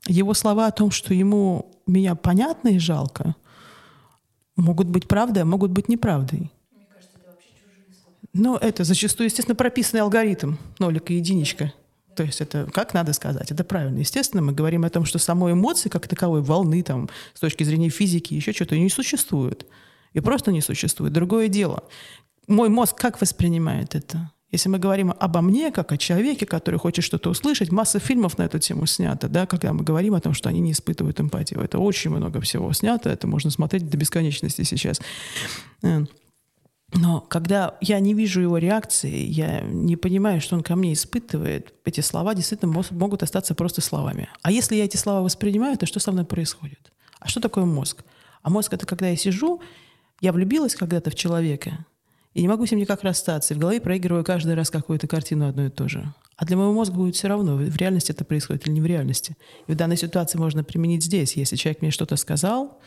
Его 0.08 0.34
слова 0.34 0.68
о 0.68 0.72
том, 0.72 0.92
что 0.92 1.14
ему 1.14 1.72
меня 1.88 2.16
понятно 2.16 2.70
и 2.70 2.80
жалко, 2.80 3.36
могут 4.56 4.88
быть 4.88 5.08
правдой, 5.08 5.44
а 5.44 5.46
могут 5.46 5.72
быть 5.72 5.90
неправдой. 5.90 6.52
Но 8.34 8.58
это 8.58 8.84
зачастую, 8.84 9.28
естественно, 9.28 9.56
прописанный 9.56 10.02
алгоритм, 10.02 10.56
нолик 10.80 11.12
и 11.12 11.16
единичка. 11.16 11.72
То 12.16 12.24
есть 12.24 12.42
это 12.42 12.68
как 12.72 12.94
надо 12.94 13.14
сказать, 13.14 13.52
это 13.52 13.64
правильно. 13.64 14.00
Естественно, 14.00 14.42
мы 14.42 14.54
говорим 14.54 14.86
о 14.86 14.90
том, 14.90 15.06
что 15.06 15.20
самой 15.20 15.54
эмоции 15.54 15.90
как 15.90 16.08
таковой, 16.08 16.42
волны 16.42 16.82
там, 16.84 17.10
с 17.34 17.40
точки 17.40 17.64
зрения 17.64 17.90
физики, 17.90 18.34
еще 18.34 18.54
что-то 18.54 18.78
не 18.78 18.90
существует. 18.90 19.66
И 20.14 20.20
просто 20.20 20.52
не 20.52 20.62
существует. 20.62 21.14
Другое 21.14 21.48
дело. 21.48 21.84
Мой 22.48 22.70
мозг 22.70 22.96
как 22.98 23.22
воспринимает 23.22 23.96
это? 23.96 24.32
Если 24.52 24.70
мы 24.70 24.78
говорим 24.78 25.12
обо 25.20 25.42
мне, 25.42 25.72
как 25.72 25.92
о 25.92 25.98
человеке, 25.98 26.46
который 26.46 26.80
хочет 26.80 27.04
что-то 27.04 27.32
услышать, 27.32 27.72
масса 27.72 27.98
фильмов 27.98 28.38
на 28.38 28.44
эту 28.44 28.60
тему 28.60 28.86
снято, 28.86 29.28
да, 29.28 29.48
когда 29.48 29.74
мы 29.74 29.84
говорим 29.84 30.14
о 30.14 30.22
том, 30.22 30.36
что 30.36 30.48
они 30.48 30.60
не 30.60 30.74
испытывают 30.74 31.20
эмпатию. 31.20 31.60
Это 31.62 31.80
очень 31.80 32.12
много 32.12 32.40
всего 32.40 32.72
снято, 32.74 33.10
это 33.10 33.26
можно 33.26 33.50
смотреть 33.50 33.90
до 33.90 33.98
бесконечности 33.98 34.62
сейчас. 34.62 35.02
Э, 35.82 36.06
но 36.94 37.22
когда 37.22 37.76
я 37.82 38.00
не 38.00 38.14
вижу 38.14 38.42
его 38.42 38.60
реакции, 38.60 39.26
я 39.26 39.62
не 39.62 39.96
понимаю, 39.96 40.40
что 40.40 40.56
он 40.56 40.62
ко 40.62 40.76
мне 40.76 40.94
испытывает, 40.94 41.74
эти 41.86 42.02
слова 42.02 42.36
действительно 42.36 42.84
могут 42.92 43.24
остаться 43.24 43.56
просто 43.56 43.82
словами. 43.82 44.30
А 44.44 44.52
если 44.52 44.76
я 44.76 44.86
эти 44.86 44.98
слова 44.98 45.22
воспринимаю, 45.22 45.78
то 45.78 45.88
что 45.88 46.00
со 46.00 46.12
мной 46.12 46.26
происходит? 46.26 46.92
А 47.20 47.28
что 47.28 47.40
такое 47.40 47.66
мозг? 47.66 48.04
А 48.44 48.52
мозг— 48.52 48.74
это 48.74 48.86
когда 48.86 49.08
я 49.08 49.16
сижу, 49.16 49.62
я 50.24 50.32
влюбилась 50.32 50.74
когда-то 50.74 51.12
в 51.12 51.16
человека, 51.16 51.86
и 52.34 52.42
не 52.42 52.48
могу 52.48 52.66
с 52.66 52.72
ним 52.72 52.80
никак 52.80 53.04
расстаться. 53.04 53.54
И 53.54 53.58
в 53.58 53.60
голове 53.60 53.82
проигрываю 53.82 54.24
каждый 54.24 54.56
раз 54.56 54.70
какую-то 54.70 55.06
картину 55.06 55.50
одну 55.50 55.66
и 55.66 55.70
ту 55.70 55.90
же. 55.90 56.14
А 56.38 56.46
для 56.46 56.56
моего 56.56 56.72
мозга 56.72 56.96
будет 56.96 57.16
все 57.16 57.28
равно, 57.28 57.58
в 57.58 57.76
реальности 57.76 58.14
это 58.14 58.24
происходит 58.24 58.66
или 58.66 58.74
не 58.74 58.80
в 58.80 58.86
реальности. 58.86 59.36
И 59.68 59.74
в 59.74 59.76
данной 59.76 59.98
ситуации 59.98 60.38
можно 60.38 60.64
применить 60.64 61.04
здесь. 61.04 61.36
Если 61.36 61.58
человек 61.58 61.82
мне 61.82 61.92
что-то 61.92 62.16
сказал, 62.16 62.80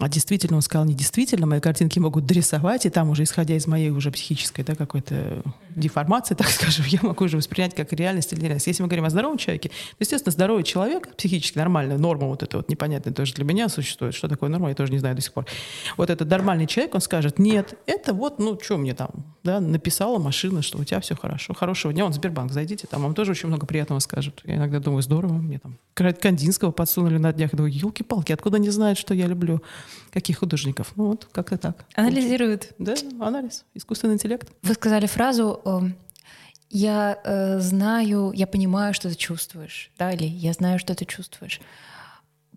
а 0.00 0.08
действительно 0.08 0.56
он 0.56 0.62
сказал 0.62 0.86
недействительно, 0.86 1.46
мои 1.46 1.60
картинки 1.60 1.98
могут 1.98 2.24
дорисовать, 2.24 2.86
и 2.86 2.90
там 2.90 3.10
уже, 3.10 3.24
исходя 3.24 3.54
из 3.54 3.66
моей 3.66 3.90
уже 3.90 4.10
психической 4.10 4.64
да, 4.64 4.74
какой-то 4.74 5.42
деформации, 5.70 6.34
так 6.38 6.48
скажем, 6.48 6.86
я 6.88 7.00
могу 7.02 7.26
уже 7.26 7.36
воспринять 7.36 7.74
как 7.74 7.92
реальность 7.92 8.32
или 8.32 8.40
нереальность. 8.40 8.66
Если 8.66 8.82
мы 8.82 8.88
говорим 8.88 9.04
о 9.04 9.10
здоровом 9.10 9.36
человеке, 9.36 9.68
то, 9.68 9.96
естественно, 10.00 10.32
здоровый 10.32 10.64
человек, 10.64 11.14
психически 11.16 11.58
нормальная 11.58 11.98
норма 11.98 12.26
вот 12.28 12.42
это 12.42 12.56
вот 12.56 12.70
непонятная 12.70 13.12
тоже 13.12 13.34
для 13.34 13.44
меня 13.44 13.68
существует. 13.68 14.14
Что 14.14 14.28
такое 14.28 14.48
норма, 14.48 14.70
я 14.70 14.74
тоже 14.74 14.90
не 14.90 14.98
знаю 14.98 15.14
до 15.14 15.20
сих 15.20 15.34
пор. 15.34 15.46
Вот 15.98 16.08
этот 16.08 16.28
нормальный 16.30 16.66
человек, 16.66 16.94
он 16.94 17.02
скажет, 17.02 17.38
нет, 17.38 17.78
это 17.86 18.14
вот, 18.14 18.38
ну, 18.38 18.58
что 18.60 18.78
мне 18.78 18.94
там, 18.94 19.10
да, 19.42 19.60
написала 19.60 20.18
машина, 20.18 20.62
что 20.62 20.78
у 20.78 20.84
тебя 20.84 21.00
все 21.00 21.14
хорошо. 21.14 21.54
Хорошего 21.54 21.92
дня, 21.92 22.04
он 22.04 22.12
Сбербанк, 22.12 22.52
зайдите, 22.52 22.86
там 22.86 23.02
вам 23.02 23.14
тоже 23.14 23.32
очень 23.32 23.48
много 23.48 23.66
приятного 23.66 24.00
скажут. 24.00 24.42
Я 24.44 24.56
иногда 24.56 24.80
думаю, 24.80 25.02
здорово, 25.02 25.32
мне 25.32 25.58
там 25.58 25.78
Кандинского 25.94 26.70
подсунули 26.70 27.18
на 27.18 27.32
днях, 27.32 27.54
думаю, 27.54 27.72
елки-палки, 27.72 28.32
откуда 28.32 28.56
они 28.56 28.70
знают, 28.70 28.98
что 28.98 29.14
я 29.14 29.26
люблю 29.26 29.62
каких 30.12 30.38
художников? 30.38 30.92
Ну 30.96 31.08
вот, 31.08 31.28
как-то 31.32 31.58
так. 31.58 31.84
Анализируют. 31.94 32.72
Да, 32.78 32.94
анализ, 33.20 33.64
искусственный 33.74 34.14
интеллект. 34.14 34.48
Вы 34.62 34.74
сказали 34.74 35.06
фразу 35.06 35.60
эм, 35.64 35.96
«я 36.68 37.18
э, 37.24 37.60
знаю, 37.60 38.32
я 38.34 38.46
понимаю, 38.46 38.94
что 38.94 39.08
ты 39.08 39.14
чувствуешь», 39.14 39.90
да, 39.98 40.12
или 40.12 40.24
«я 40.24 40.52
знаю, 40.52 40.78
что 40.78 40.94
ты 40.94 41.04
чувствуешь». 41.04 41.60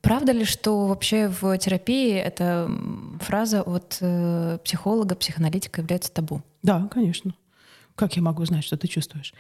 Правда 0.04 0.34
ли, 0.34 0.44
что 0.44 0.86
вообще 0.88 1.30
в 1.30 1.58
терапии 1.58 2.14
эта 2.14 2.70
фраза 3.22 3.62
от 3.62 3.98
э, 4.02 4.58
психолога, 4.64 5.16
психоаналитика 5.16 5.80
является 5.82 6.12
табу? 6.12 6.42
Да, 6.62 6.90
конечно. 6.92 7.34
Как 7.96 8.16
я 8.18 8.22
могу 8.22 8.44
знать, 8.46 8.66
что 8.66 8.76
ты 8.76 8.88
чувствуешь? 8.90 9.34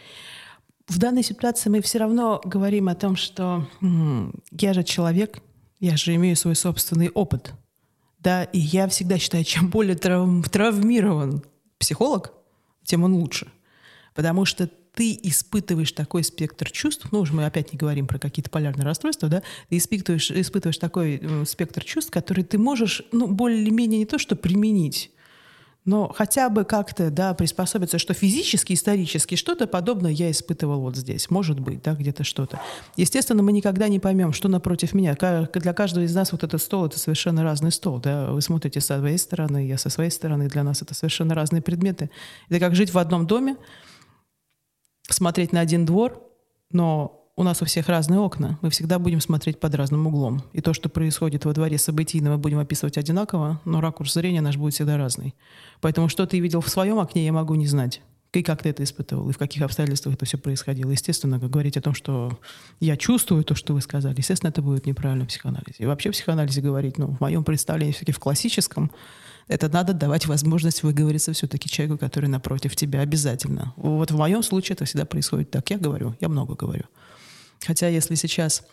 В 0.87 0.97
данной 0.99 1.21
ситуации 1.23 1.69
мы 1.69 1.81
все 1.81 1.99
равно 1.99 2.39
говорим 2.45 2.87
о 2.87 2.95
том, 2.95 3.17
что 3.17 3.67
м- 3.81 4.33
я 4.51 4.73
же 4.73 4.83
человек, 4.85 5.39
я 5.81 5.97
же 5.97 6.15
имею 6.15 6.37
свой 6.37 6.55
собственный 6.55 7.09
опыт. 7.09 7.51
Да, 8.19 8.43
и 8.45 8.59
я 8.59 8.87
всегда 8.87 9.17
считаю, 9.17 9.43
чем 9.43 9.69
более 9.69 9.95
трав- 9.97 10.47
травмирован 10.49 11.43
психолог, 11.77 12.31
тем 12.85 13.03
он 13.03 13.15
лучше. 13.15 13.51
Потому 14.13 14.45
что 14.45 14.69
ты 14.95 15.17
испытываешь 15.23 15.91
такой 15.91 16.23
спектр 16.23 16.69
чувств, 16.69 17.07
ну 17.11 17.19
уже 17.19 17.33
мы 17.33 17.45
опять 17.45 17.73
не 17.73 17.77
говорим 17.77 18.07
про 18.07 18.19
какие-то 18.19 18.49
полярные 18.49 18.85
расстройства, 18.85 19.29
да, 19.29 19.43
ты 19.69 19.77
испытываешь, 19.77 20.31
испытываешь 20.31 20.77
такой 20.77 21.19
э, 21.21 21.45
спектр 21.45 21.83
чувств, 21.83 22.11
который 22.11 22.43
ты 22.43 22.57
можешь, 22.57 23.01
ну, 23.11 23.27
более-менее 23.27 23.99
не 23.99 24.05
то, 24.05 24.17
что 24.17 24.35
применить, 24.35 25.11
но 25.85 26.13
хотя 26.15 26.47
бы 26.47 26.63
как-то, 26.63 27.09
да, 27.09 27.33
приспособиться, 27.33 27.97
что 27.97 28.13
физически, 28.13 28.73
исторически 28.73 29.35
что-то 29.35 29.67
подобное 29.67 30.11
я 30.11 30.31
испытывал 30.31 30.79
вот 30.79 30.95
здесь. 30.95 31.29
Может 31.29 31.59
быть, 31.59 31.81
да, 31.81 31.93
где-то 31.93 32.23
что-то. 32.23 32.61
Естественно, 32.95 33.43
мы 33.43 33.51
никогда 33.51 33.89
не 33.89 33.99
поймем, 33.99 34.31
что 34.31 34.47
напротив 34.47 34.93
меня. 34.93 35.15
Для 35.15 35.73
каждого 35.73 36.05
из 36.05 36.15
нас 36.15 36.31
вот 36.31 36.43
этот 36.43 36.61
стол— 36.61 36.85
это 36.87 36.97
совершенно 36.97 37.43
разный 37.43 37.71
стол, 37.71 37.99
да. 37.99 38.31
Вы 38.31 38.41
смотрите 38.41 38.79
со 38.79 38.99
своей 38.99 39.17
стороны, 39.17 39.67
я 39.67 39.77
со 39.77 39.89
своей 39.89 40.09
стороны. 40.09 40.47
Для 40.47 40.63
нас 40.63 40.81
это 40.81 40.93
совершенно 40.93 41.35
разные 41.35 41.61
предметы. 41.61 42.09
Это 42.49 42.61
как 42.61 42.75
жить 42.75 42.93
в 42.93 42.97
одном 42.97 43.27
доме, 43.27 43.57
смотреть 45.09 45.51
на 45.51 45.59
один 45.59 45.85
двор, 45.85 46.21
но 46.71 47.23
у 47.35 47.43
нас 47.43 47.61
у 47.61 47.65
всех 47.65 47.89
разные 47.89 48.19
окна, 48.19 48.59
мы 48.61 48.69
всегда 48.69 48.99
будем 48.99 49.19
смотреть 49.19 49.59
под 49.59 49.73
разным 49.75 50.05
углом. 50.05 50.43
И 50.53 50.61
то, 50.61 50.73
что 50.73 50.89
происходит 50.89 51.45
во 51.45 51.53
дворе 51.53 51.77
событийно, 51.77 52.31
мы 52.31 52.37
будем 52.37 52.59
описывать 52.59 52.97
одинаково, 52.97 53.59
но 53.65 53.81
ракурс 53.81 54.13
зрения 54.13 54.41
наш 54.41 54.57
будет 54.57 54.73
всегда 54.73 54.97
разный. 54.97 55.33
Поэтому 55.81 56.09
что 56.09 56.25
ты 56.27 56.39
видел 56.39 56.61
в 56.61 56.69
своем 56.69 56.99
окне, 56.99 57.25
я 57.25 57.33
могу 57.33 57.55
не 57.55 57.67
знать. 57.67 58.01
И 58.33 58.41
как 58.41 58.63
ты 58.63 58.69
это 58.69 58.83
испытывал, 58.83 59.29
и 59.29 59.33
в 59.33 59.37
каких 59.37 59.61
обстоятельствах 59.61 60.15
это 60.15 60.25
все 60.25 60.39
происходило. 60.39 60.89
Естественно, 60.89 61.37
говорить 61.37 61.77
о 61.77 61.81
том, 61.81 61.93
что 61.93 62.39
я 62.79 62.97
чувствую 62.97 63.43
то, 63.43 63.53
что 63.53 63.73
вы 63.73 63.81
сказали, 63.81 64.15
естественно, 64.17 64.49
это 64.49 64.63
будет 64.63 64.87
неправильно 64.87 65.25
в 65.25 65.27
психоанализе. 65.27 65.75
И 65.77 65.85
вообще 65.85 66.09
в 66.09 66.13
психоанализе 66.13 66.61
говорить, 66.61 66.97
ну, 66.97 67.15
в 67.15 67.19
моем 67.19 67.43
представлении 67.43 67.91
все-таки 67.91 68.11
в 68.11 68.19
классическом, 68.19 68.89
это 69.47 69.69
надо 69.69 69.93
давать 69.93 70.25
возможность 70.25 70.83
выговориться 70.83 71.33
все-таки 71.33 71.69
человеку, 71.69 71.97
который 71.97 72.29
напротив 72.29 72.75
тебя 72.75 73.01
обязательно. 73.01 73.73
Вот 73.75 74.11
в 74.11 74.17
моем 74.17 74.43
случае 74.43 74.75
это 74.75 74.85
всегда 74.85 75.05
происходит 75.05 75.51
так. 75.51 75.69
Я 75.69 75.77
говорю, 75.77 76.15
я 76.19 76.29
много 76.29 76.55
говорю. 76.55 76.85
Хотя 77.65 77.87
если 77.87 78.15
сейчас 78.15 78.63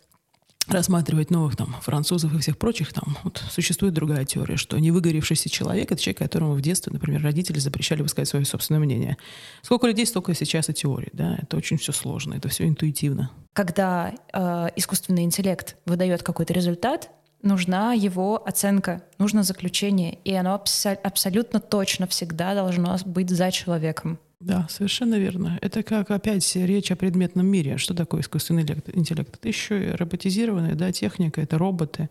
рассматривать 0.68 1.30
новых 1.30 1.56
там 1.56 1.74
французов 1.80 2.32
и 2.34 2.38
всех 2.38 2.58
прочих, 2.58 2.92
там 2.92 3.16
вот 3.24 3.42
существует 3.50 3.94
другая 3.94 4.24
теория, 4.24 4.56
что 4.56 4.78
невыгоревшийся 4.78 5.48
человек— 5.48 5.90
это 5.92 6.00
человек, 6.00 6.18
которому 6.18 6.54
в 6.54 6.60
детстве, 6.60 6.92
например, 6.92 7.22
родители 7.22 7.58
запрещали 7.58 8.02
высказать 8.02 8.28
свое 8.28 8.44
собственное 8.44 8.80
мнение. 8.80 9.16
Сколько 9.62 9.86
людей, 9.86 10.06
столько 10.06 10.34
сейчас 10.34 10.68
и 10.68 10.74
теорий, 10.74 11.10
да, 11.12 11.38
это 11.42 11.56
очень 11.56 11.76
все 11.76 11.92
сложно, 11.92 12.34
это 12.34 12.48
все 12.48 12.66
интуитивно. 12.66 13.30
Когда 13.52 14.12
э, 14.32 14.68
искусственный 14.76 15.24
интеллект 15.24 15.76
выдает 15.86 16.22
какой-то 16.22 16.52
результат, 16.52 17.10
нужна 17.42 17.92
его 17.92 18.42
оценка, 18.46 19.02
нужно 19.18 19.42
заключение, 19.42 20.18
и 20.24 20.34
оно 20.34 20.54
абсо- 20.54 20.98
абсолютно 21.02 21.60
точно 21.60 22.06
всегда 22.06 22.54
должно 22.54 22.96
быть 23.04 23.30
за 23.30 23.50
человеком. 23.50 24.18
Да, 24.40 24.66
совершенно 24.70 25.16
верно. 25.16 25.58
Это 25.60 25.82
как 25.82 26.10
опять 26.10 26.56
речь 26.56 26.90
о 26.90 26.96
предметном 26.96 27.46
мире. 27.46 27.76
Что 27.76 27.92
такое 27.92 28.22
искусственный 28.22 28.62
интеллект? 28.94 29.36
Это 29.36 29.48
еще 29.48 29.84
и 29.84 29.90
роботизированная 29.90 30.74
да, 30.74 30.92
техника, 30.92 31.42
это 31.42 31.58
роботы. 31.58 32.08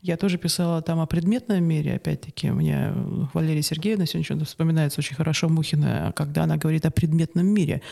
Я 0.00 0.16
тоже 0.16 0.38
писала 0.38 0.80
там 0.80 1.00
о 1.00 1.06
предметном 1.06 1.62
мире, 1.62 1.96
опять-таки. 1.96 2.50
Мне 2.50 2.94
Валерия 3.34 3.60
Сергеевна 3.60 4.06
сегодня 4.06 4.46
вспоминается 4.46 5.00
очень 5.00 5.16
хорошо 5.16 5.50
Мухина, 5.50 6.14
когда 6.16 6.44
она 6.44 6.56
говорит 6.56 6.86
о 6.86 6.90
предметном 6.90 7.46
мире. 7.46 7.82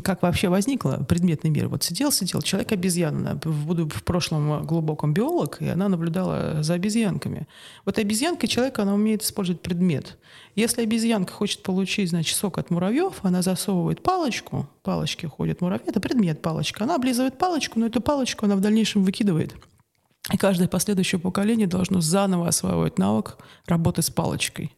Как 0.00 0.22
вообще 0.22 0.48
возникла 0.48 1.04
предметный 1.06 1.50
мир? 1.50 1.68
Вот 1.68 1.82
сидел-сидел 1.82 2.40
человек-обезьяна. 2.40 3.34
Буду 3.44 3.86
в 3.86 4.02
прошлом 4.04 4.64
глубоком 4.64 5.12
биолог, 5.12 5.60
и 5.60 5.68
она 5.68 5.90
наблюдала 5.90 6.62
за 6.62 6.74
обезьянками. 6.74 7.46
Вот 7.84 7.98
обезьянка 7.98 8.46
человек, 8.46 8.78
она 8.78 8.94
умеет 8.94 9.22
использовать 9.22 9.60
предмет. 9.60 10.16
Если 10.54 10.82
обезьянка 10.82 11.34
хочет 11.34 11.62
получить, 11.62 12.08
значит, 12.08 12.36
сок 12.36 12.56
от 12.56 12.70
муравьев, 12.70 13.18
она 13.22 13.42
засовывает 13.42 14.02
палочку, 14.02 14.66
палочки 14.82 15.26
ходят 15.26 15.60
муравьи, 15.60 15.86
это 15.86 16.00
предмет 16.00 16.40
палочка. 16.40 16.84
Она 16.84 16.94
облизывает 16.94 17.36
палочку, 17.36 17.78
но 17.78 17.86
эту 17.86 18.00
палочку 18.00 18.46
она 18.46 18.56
в 18.56 18.60
дальнейшем 18.60 19.04
выкидывает. 19.04 19.54
И 20.32 20.38
каждое 20.38 20.68
последующее 20.68 21.20
поколение 21.20 21.66
должно 21.66 22.00
заново 22.00 22.48
осваивать 22.48 22.96
навык 22.96 23.36
работы 23.66 24.00
с 24.00 24.08
палочкой. 24.10 24.72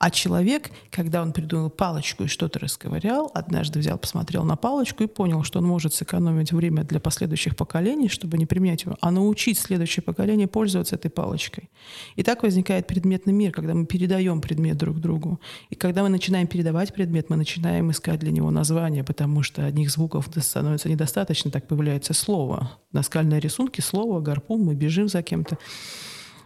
А 0.00 0.10
человек, 0.10 0.70
когда 0.90 1.20
он 1.20 1.34
придумал 1.34 1.68
палочку 1.68 2.24
и 2.24 2.26
что-то 2.26 2.58
расковырял, 2.58 3.30
однажды 3.34 3.80
взял, 3.80 3.98
посмотрел 3.98 4.44
на 4.44 4.56
палочку 4.56 5.04
и 5.04 5.06
понял, 5.06 5.42
что 5.42 5.58
он 5.58 5.66
может 5.66 5.92
сэкономить 5.92 6.52
время 6.52 6.84
для 6.84 7.00
последующих 7.00 7.54
поколений, 7.54 8.08
чтобы 8.08 8.38
не 8.38 8.46
применять 8.46 8.84
его, 8.84 8.96
а 9.02 9.10
научить 9.10 9.58
следующее 9.58 10.02
поколение 10.02 10.48
пользоваться 10.48 10.96
этой 10.96 11.10
палочкой. 11.10 11.68
И 12.16 12.22
так 12.22 12.42
возникает 12.42 12.86
предметный 12.86 13.34
мир, 13.34 13.52
когда 13.52 13.74
мы 13.74 13.84
передаем 13.84 14.40
предмет 14.40 14.78
друг 14.78 15.00
другу. 15.00 15.38
И 15.68 15.74
когда 15.74 16.02
мы 16.02 16.08
начинаем 16.08 16.46
передавать 16.46 16.94
предмет, 16.94 17.28
мы 17.28 17.36
начинаем 17.36 17.90
искать 17.90 18.20
для 18.20 18.32
него 18.32 18.50
название, 18.50 19.04
потому 19.04 19.42
что 19.42 19.66
одних 19.66 19.90
звуков 19.90 20.30
становится 20.34 20.88
недостаточно, 20.88 21.50
так 21.50 21.68
появляется 21.68 22.14
слово. 22.14 22.70
На 22.92 23.02
скальной 23.02 23.38
рисунке 23.38 23.82
слово, 23.82 24.20
гарпун, 24.20 24.62
мы 24.62 24.74
бежим 24.74 25.08
за 25.08 25.22
кем-то. 25.22 25.58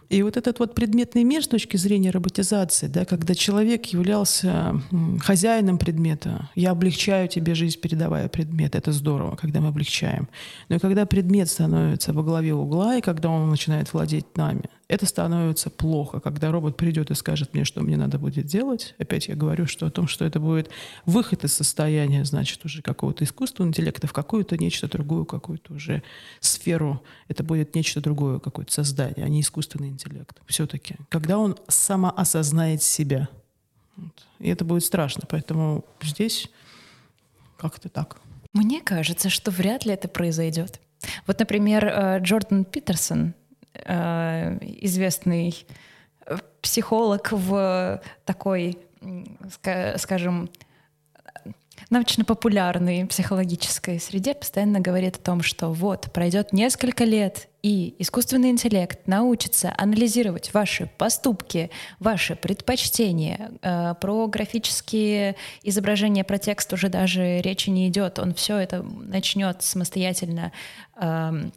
И 0.09 0.21
вот 0.23 0.37
этот 0.37 0.59
вот 0.59 0.75
предметный 0.75 1.23
мир 1.23 1.43
с 1.43 1.47
точки 1.47 1.77
зрения 1.77 2.11
роботизации, 2.11 2.87
да, 2.87 3.05
когда 3.05 3.33
человек 3.33 3.85
являлся 3.87 4.81
хозяином 5.21 5.77
предмета, 5.77 6.49
я 6.55 6.71
облегчаю 6.71 7.27
тебе 7.27 7.55
жизнь, 7.55 7.79
передавая 7.79 8.29
предмет, 8.29 8.75
это 8.75 8.91
здорово, 8.91 9.35
когда 9.35 9.61
мы 9.61 9.69
облегчаем. 9.69 10.27
Но 10.69 10.79
когда 10.79 11.05
предмет 11.05 11.49
становится 11.49 12.13
во 12.13 12.23
главе 12.23 12.53
угла, 12.53 12.97
и 12.97 13.01
когда 13.01 13.29
он 13.29 13.49
начинает 13.49 13.93
владеть 13.93 14.37
нами, 14.37 14.69
это 14.87 15.05
становится 15.05 15.69
плохо, 15.69 16.19
когда 16.19 16.51
робот 16.51 16.77
придет 16.77 17.09
и 17.09 17.15
скажет 17.15 17.53
мне, 17.53 17.65
что 17.65 17.81
мне 17.81 17.97
надо 17.97 18.19
будет 18.19 18.45
делать. 18.45 18.93
Опять 18.99 19.27
я 19.27 19.35
говорю, 19.35 19.65
что 19.65 19.87
о 19.87 19.91
том, 19.91 20.07
что 20.07 20.25
это 20.25 20.39
будет 20.39 20.69
выход 21.05 21.43
из 21.43 21.53
состояния, 21.53 22.23
значит, 22.23 22.63
уже 22.65 22.81
какого-то 22.81 23.23
искусственного 23.23 23.69
интеллекта 23.69 24.07
в 24.07 24.13
какую-то 24.13 24.57
нечто 24.57 24.87
другую, 24.87 25.25
какую-то 25.25 25.73
уже 25.73 26.03
сферу. 26.39 27.01
Это 27.27 27.43
будет 27.43 27.73
нечто 27.73 27.99
другое, 27.99 28.39
какое-то 28.39 28.71
создание, 28.71 29.25
а 29.25 29.29
не 29.29 29.41
искусственный 29.41 29.89
интеллект. 29.89 30.39
Все-таки. 30.45 30.95
Когда 31.09 31.39
он 31.39 31.57
самоосознает 31.67 32.83
себя. 32.83 33.27
Вот. 33.97 34.25
И 34.39 34.49
это 34.49 34.65
будет 34.65 34.83
страшно. 34.83 35.23
Поэтому 35.27 35.83
здесь 36.01 36.49
как-то 37.57 37.89
так. 37.89 38.17
Мне 38.53 38.81
кажется, 38.81 39.29
что 39.29 39.51
вряд 39.51 39.85
ли 39.85 39.93
это 39.93 40.07
произойдет. 40.07 40.79
Вот, 41.27 41.39
например, 41.39 41.85
э, 41.85 42.19
Джордан 42.21 42.65
Питерсон, 42.65 43.33
известный 44.81 45.65
э, 46.25 46.37
психолог 46.61 47.31
в 47.31 48.01
такой, 48.25 48.77
скажем, 49.97 50.49
научно-популярной 51.89 53.05
психологической 53.05 53.99
среде 53.99 54.33
постоянно 54.33 54.79
говорит 54.79 55.17
о 55.17 55.19
том, 55.19 55.41
что 55.41 55.69
вот 55.71 56.11
пройдет 56.11 56.53
несколько 56.53 57.03
лет, 57.03 57.47
и 57.61 57.95
искусственный 57.99 58.49
интеллект 58.51 59.07
научится 59.07 59.73
анализировать 59.77 60.53
ваши 60.53 60.89
поступки, 60.97 61.71
ваши 61.99 62.35
предпочтения. 62.35 63.51
Э, 63.61 63.95
про 63.99 64.27
графические 64.27 65.35
изображения, 65.63 66.23
про 66.23 66.37
текст 66.37 66.71
уже 66.73 66.89
даже 66.89 67.39
речи 67.39 67.69
не 67.69 67.87
идет. 67.87 68.19
Он 68.19 68.33
все 68.33 68.57
это 68.57 68.83
начнет 68.83 69.61
самостоятельно 69.63 70.51
эм, 70.99 71.51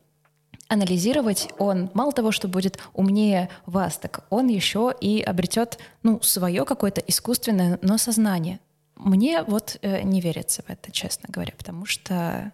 анализировать 0.68 1.48
он 1.58 1.90
мало 1.94 2.12
того, 2.12 2.30
что 2.30 2.46
будет 2.46 2.78
умнее 2.92 3.48
вас, 3.66 3.98
так 3.98 4.24
он 4.30 4.48
еще 4.48 4.94
и 5.00 5.20
обретет 5.20 5.78
ну, 6.02 6.20
свое 6.22 6.64
какое-то 6.64 7.00
искусственное, 7.06 7.78
но 7.82 7.98
сознание. 7.98 8.60
Мне 8.96 9.42
вот 9.42 9.78
э, 9.82 10.02
не 10.02 10.20
верится 10.20 10.62
в 10.62 10.70
это, 10.70 10.92
честно 10.92 11.28
говоря, 11.32 11.52
потому 11.56 11.86
что 11.86 12.52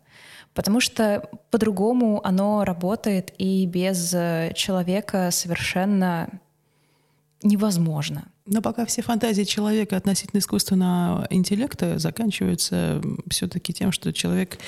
потому 0.52 0.80
что 0.80 1.28
по-другому 1.50 2.20
оно 2.24 2.64
работает 2.64 3.32
и 3.38 3.66
без 3.66 4.14
э, 4.14 4.52
человека 4.54 5.30
совершенно 5.32 6.28
невозможно. 7.42 8.28
Но 8.46 8.60
пока 8.62 8.84
все 8.84 9.02
фантазии 9.02 9.42
человека 9.44 9.96
относительно 9.96 10.38
искусственного 10.38 11.26
интеллекта 11.30 11.98
заканчиваются 11.98 13.00
все-таки 13.28 13.72
тем, 13.72 13.90
что 13.90 14.12
человек 14.12 14.58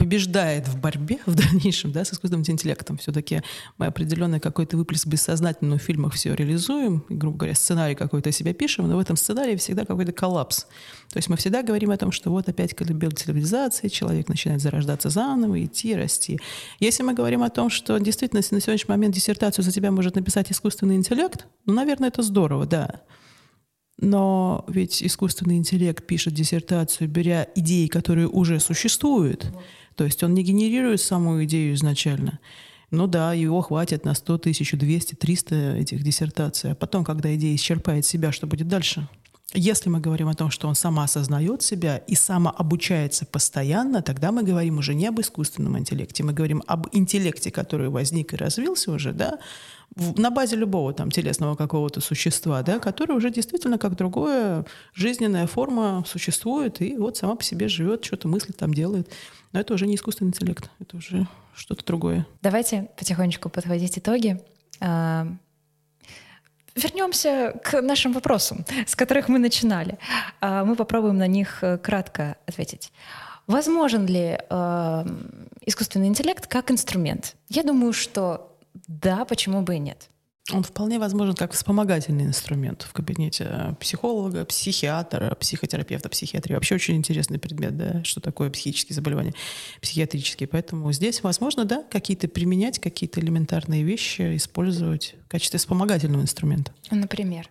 побеждает 0.00 0.66
в 0.66 0.80
борьбе 0.80 1.18
в 1.26 1.34
дальнейшем 1.34 1.92
да, 1.92 2.06
с 2.06 2.14
искусственным 2.14 2.42
интеллектом. 2.48 2.96
Все-таки 2.96 3.42
мы 3.76 3.84
определенный 3.84 4.40
какой-то 4.40 4.78
выплеск 4.78 5.06
бессознательного 5.06 5.78
в 5.78 5.82
фильмах 5.82 6.14
все 6.14 6.34
реализуем, 6.34 7.04
и, 7.10 7.14
грубо 7.14 7.36
говоря, 7.36 7.54
сценарий 7.54 7.94
какой-то 7.94 8.32
себя 8.32 8.54
пишем, 8.54 8.88
но 8.88 8.96
в 8.96 8.98
этом 8.98 9.16
сценарии 9.16 9.56
всегда 9.56 9.84
какой-то 9.84 10.12
коллапс. 10.12 10.64
То 11.10 11.18
есть 11.18 11.28
мы 11.28 11.36
всегда 11.36 11.62
говорим 11.62 11.90
о 11.90 11.98
том, 11.98 12.12
что 12.12 12.30
вот 12.30 12.48
опять 12.48 12.74
колыбель 12.74 13.12
цивилизации, 13.12 13.88
человек 13.88 14.28
начинает 14.30 14.62
зарождаться 14.62 15.10
заново, 15.10 15.62
идти, 15.62 15.94
расти. 15.94 16.40
Если 16.78 17.02
мы 17.02 17.12
говорим 17.12 17.42
о 17.42 17.50
том, 17.50 17.68
что 17.68 17.98
действительно 17.98 18.40
на 18.50 18.60
сегодняшний 18.60 18.90
момент 18.90 19.14
диссертацию 19.14 19.62
за 19.62 19.70
тебя 19.70 19.90
может 19.90 20.14
написать 20.14 20.50
искусственный 20.50 20.96
интеллект, 20.96 21.46
ну, 21.66 21.74
наверное, 21.74 22.08
это 22.08 22.22
здорово, 22.22 22.64
да. 22.64 23.02
Но 24.00 24.64
ведь 24.66 25.02
искусственный 25.02 25.56
интеллект 25.56 26.06
пишет 26.06 26.32
диссертацию, 26.32 27.08
беря 27.08 27.46
идеи, 27.54 27.86
которые 27.86 28.28
уже 28.28 28.58
существуют. 28.58 29.52
То 29.94 30.04
есть 30.04 30.22
он 30.22 30.32
не 30.32 30.42
генерирует 30.42 31.02
саму 31.02 31.44
идею 31.44 31.74
изначально. 31.74 32.38
Ну 32.90 33.06
да, 33.06 33.34
его 33.34 33.60
хватит 33.60 34.04
на 34.04 34.14
100 34.14 34.38
тысяч, 34.38 34.72
200, 34.72 35.14
300 35.14 35.76
этих 35.76 36.02
диссертаций. 36.02 36.72
А 36.72 36.74
потом, 36.74 37.04
когда 37.04 37.34
идея 37.36 37.54
исчерпает 37.54 38.06
себя, 38.06 38.32
что 38.32 38.46
будет 38.46 38.68
дальше? 38.68 39.06
Если 39.52 39.88
мы 39.88 39.98
говорим 39.98 40.28
о 40.28 40.34
том, 40.34 40.50
что 40.50 40.68
он 40.68 40.76
сама 40.76 41.04
осознает 41.04 41.62
себя 41.62 41.96
и 41.96 42.14
самообучается 42.14 43.26
постоянно, 43.26 44.00
тогда 44.00 44.30
мы 44.30 44.44
говорим 44.44 44.78
уже 44.78 44.94
не 44.94 45.06
об 45.08 45.20
искусственном 45.20 45.76
интеллекте, 45.76 46.22
мы 46.22 46.32
говорим 46.32 46.62
об 46.68 46.86
интеллекте, 46.92 47.50
который 47.50 47.88
возник 47.88 48.32
и 48.32 48.36
развился 48.36 48.92
уже, 48.92 49.12
да, 49.12 49.40
на 49.96 50.30
базе 50.30 50.54
любого 50.54 50.92
там 50.92 51.10
телесного 51.10 51.56
какого-то 51.56 52.00
существа, 52.00 52.62
да, 52.62 52.78
который 52.78 53.16
уже 53.16 53.30
действительно 53.30 53.76
как 53.76 53.96
другое 53.96 54.64
жизненная 54.94 55.48
форма 55.48 56.04
существует 56.06 56.80
и 56.80 56.96
вот 56.96 57.16
сама 57.16 57.34
по 57.34 57.42
себе 57.42 57.66
живет, 57.66 58.04
что-то 58.04 58.28
мыслит, 58.28 58.56
там 58.56 58.72
делает. 58.72 59.10
Но 59.52 59.58
это 59.58 59.74
уже 59.74 59.88
не 59.88 59.96
искусственный 59.96 60.28
интеллект, 60.28 60.70
это 60.78 60.96
уже 60.96 61.26
что-то 61.54 61.84
другое. 61.84 62.24
Давайте 62.40 62.88
потихонечку 62.96 63.48
подводить 63.48 63.98
итоги. 63.98 64.40
Вернемся 66.76 67.54
к 67.62 67.80
нашим 67.82 68.12
вопросам, 68.12 68.64
с 68.86 68.94
которых 68.94 69.28
мы 69.28 69.38
начинали. 69.38 69.98
А, 70.40 70.64
мы 70.64 70.76
попробуем 70.76 71.18
на 71.18 71.26
них 71.26 71.62
э, 71.62 71.78
кратко 71.78 72.36
ответить. 72.46 72.92
Возможен 73.46 74.06
ли 74.06 74.38
э, 74.38 75.04
искусственный 75.66 76.06
интеллект 76.06 76.46
как 76.46 76.70
инструмент? 76.70 77.34
Я 77.48 77.62
думаю, 77.64 77.92
что 77.92 78.56
да, 78.86 79.24
почему 79.24 79.62
бы 79.62 79.76
и 79.76 79.78
нет. 79.78 80.08
Он 80.52 80.64
вполне 80.64 80.98
возможен 80.98 81.34
как 81.34 81.52
вспомогательный 81.52 82.24
инструмент 82.24 82.82
в 82.82 82.92
кабинете 82.92 83.46
э, 83.48 83.74
психолога, 83.78 84.44
психиатра, 84.44 85.34
психотерапевта, 85.36 86.08
психиатрии. 86.08 86.54
Вообще 86.54 86.74
очень 86.74 86.96
интересный 86.96 87.38
предмет, 87.38 87.76
да, 87.76 88.02
что 88.04 88.20
такое 88.20 88.50
психические 88.50 88.94
заболевания, 88.94 89.34
психиатрические. 89.80 90.48
Поэтому 90.48 90.92
здесь 90.92 91.22
возможно, 91.22 91.64
да, 91.64 91.84
какие-то 91.88 92.26
применять, 92.26 92.78
какие-то 92.78 93.20
элементарные 93.20 93.84
вещи 93.84 94.36
использовать 94.36 95.14
в 95.26 95.28
качестве 95.28 95.58
вспомогательного 95.58 96.22
инструмента. 96.22 96.72
Например? 96.90 97.48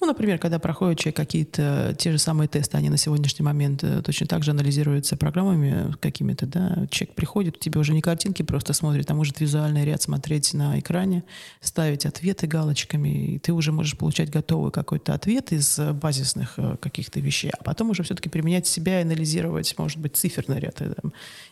Ну, 0.00 0.06
например, 0.06 0.38
когда 0.38 0.58
проходит 0.58 0.98
человек 0.98 1.16
какие-то 1.16 1.94
те 1.98 2.12
же 2.12 2.18
самые 2.18 2.48
тесты, 2.48 2.76
они 2.76 2.90
на 2.90 2.98
сегодняшний 2.98 3.44
момент 3.44 3.82
э, 3.82 4.02
точно 4.02 4.26
так 4.26 4.44
же 4.44 4.50
анализируются 4.50 5.16
программами 5.16 5.94
какими-то, 6.00 6.46
да, 6.46 6.86
человек 6.90 7.14
приходит, 7.14 7.58
тебе 7.58 7.80
уже 7.80 7.94
не 7.94 8.02
картинки 8.02 8.42
просто 8.42 8.74
смотрит, 8.74 9.10
а 9.10 9.14
может 9.14 9.40
визуальный 9.40 9.84
ряд 9.86 10.02
смотреть 10.02 10.52
на 10.52 10.78
экране, 10.78 11.24
ставить 11.60 12.04
ответы 12.04 12.46
галочками, 12.46 13.34
и 13.34 13.38
ты 13.38 13.52
уже 13.52 13.72
можешь 13.72 13.96
получать 13.96 14.30
готовый 14.30 14.70
какой-то 14.70 15.14
ответ 15.14 15.52
из 15.52 15.78
базисных 15.78 16.54
э, 16.58 16.76
каких-то 16.78 17.18
вещей, 17.20 17.50
а 17.58 17.64
потом 17.64 17.90
уже 17.90 18.02
все-таки 18.02 18.28
применять 18.28 18.66
себя 18.66 19.00
анализировать, 19.00 19.74
может 19.78 19.98
быть, 19.98 20.14
циферный 20.14 20.60
ряд 20.60 20.82
э, 20.82 20.92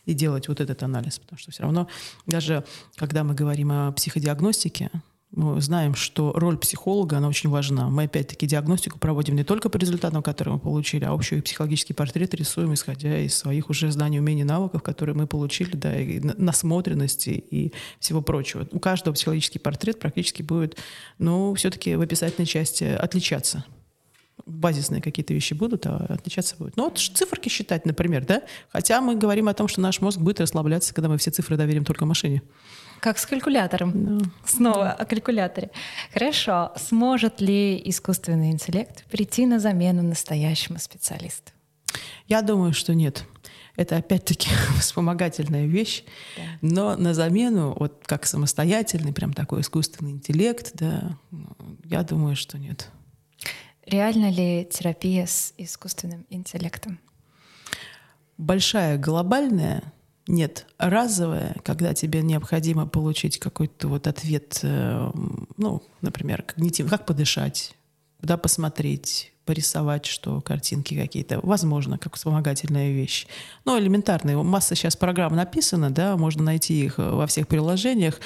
и 0.05 0.13
делать 0.13 0.49
вот 0.49 0.61
этот 0.61 0.83
анализ, 0.83 1.19
потому 1.19 1.39
что 1.39 1.51
все 1.51 1.63
равно 1.63 1.89
даже 2.27 2.65
когда 2.97 3.25
мы 3.25 3.35
говорим 3.35 3.73
о 3.73 3.93
психодиагностике, 3.93 4.91
мы 5.37 5.61
знаем, 5.61 5.95
что 5.95 6.33
роль 6.33 6.57
психолога, 6.57 7.17
она 7.17 7.29
очень 7.29 7.51
важна. 7.51 7.89
Мы, 7.89 8.05
опять-таки, 8.05 8.47
диагностику 8.47 8.99
проводим 8.99 9.35
не 9.35 9.45
только 9.45 9.69
по 9.69 9.77
результатам, 9.77 10.23
которые 10.23 10.55
мы 10.55 10.61
получили, 10.61 11.05
а 11.05 11.13
общий 11.13 11.41
психологический 11.41 11.93
портрет 11.93 12.35
рисуем, 12.35 12.75
исходя 12.75 13.19
из 13.19 13.35
своих 13.35 13.69
уже 13.69 13.91
знаний, 13.91 14.21
умений, 14.21 14.45
навыков, 14.45 14.83
которые 14.83 15.17
мы 15.17 15.27
получили, 15.27 15.75
да, 15.77 15.99
и 15.99 16.21
насмотренности 16.21 17.31
и 17.31 17.73
всего 17.99 18.23
прочего. 18.23 18.67
У 18.71 18.79
каждого 18.79 19.15
психологический 19.15 19.59
портрет 19.59 19.99
практически 19.99 20.43
будет, 20.43 20.79
ну, 21.19 21.55
все-таки 21.55 21.97
в 21.97 22.01
описательной 22.01 22.47
части 22.47 22.85
отличаться 22.85 23.65
базисные 24.47 25.01
какие-то 25.01 25.33
вещи 25.33 25.55
будут, 25.55 25.87
а 25.87 25.97
отличаться 26.09 26.57
будут. 26.59 26.77
Ну 26.77 26.85
вот 26.85 26.99
циферки 26.99 27.49
считать, 27.49 27.87
например, 27.87 28.27
да? 28.27 28.43
Хотя 28.71 29.01
мы 29.01 29.17
говорим 29.17 29.49
о 29.49 29.55
том, 29.55 29.69
что 29.69 29.81
наш 29.81 30.01
мозг 30.01 30.19
будет 30.19 30.41
расслабляться, 30.41 30.93
когда 30.93 31.09
мы 31.09 31.19
все 31.19 31.31
цифры 31.31 31.57
доверим 31.57 31.85
только 31.85 32.05
машине. 32.05 32.43
Как 33.05 33.19
с 33.19 33.27
калькулятором. 33.27 34.19
Да. 34.19 34.25
Снова 34.47 34.91
о 34.93 35.05
калькуляторе. 35.05 35.71
Хорошо. 36.15 36.73
Сможет 36.77 37.39
ли 37.43 37.79
искусственный 37.91 38.51
интеллект 38.51 39.05
прийти 39.11 39.45
на 39.45 39.61
замену 39.61 40.03
настоящему 40.03 40.79
специалисту? 40.79 41.53
Я 42.29 42.41
думаю, 42.41 42.73
что 42.73 42.95
нет. 42.95 43.27
Это 43.77 43.99
опять-таки 43.99 44.49
вспомогательная 44.81 45.67
вещь, 45.67 46.05
да. 46.39 46.43
но 46.63 46.97
на 46.97 47.13
замену, 47.13 47.77
вот 47.79 48.05
как 48.07 48.25
самостоятельный, 48.25 49.13
прям 49.13 49.35
такой 49.35 49.61
искусственный 49.61 50.13
интеллект, 50.13 50.71
да, 50.73 51.19
я 51.85 52.05
думаю, 52.05 52.37
что 52.37 52.57
нет. 52.57 52.89
Реально 53.85 54.31
ли 54.31 54.67
терапия 54.71 55.27
с 55.27 55.53
искусственным 55.59 56.25
интеллектом? 56.31 56.99
Большая 58.39 58.97
глобальная 58.97 59.93
нет, 60.27 60.67
разовое, 60.79 61.57
когда 61.63 61.93
тебе 61.93 62.23
необходимо 62.23 62.87
получить 62.87 63.39
какой-то 63.39 63.89
вот 63.89 64.07
ответ, 64.07 64.61
э, 64.63 65.11
ну, 65.59 65.83
например, 66.01 66.43
когнитив, 66.43 66.89
как 66.89 67.05
подышать, 67.05 67.75
куда 68.21 68.39
посмотреть, 68.39 69.33
порисовать, 69.45 70.07
что 70.07 70.41
картинки 70.41 70.95
какие-то, 70.95 71.41
возможно, 71.43 71.99
как 71.99 72.17
вспомогательная 72.17 72.91
вещь. 72.93 73.27
Ну, 73.67 73.79
элементарные. 73.79 74.43
Масса 74.43 74.75
сейчас 74.75 74.97
программ 74.97 75.37
написана, 75.37 75.91
да, 75.91 76.17
можно 76.17 76.43
найти 76.43 76.85
их 76.85 76.97
во 76.97 77.27
всех 77.27 77.47
приложениях, 77.47 78.19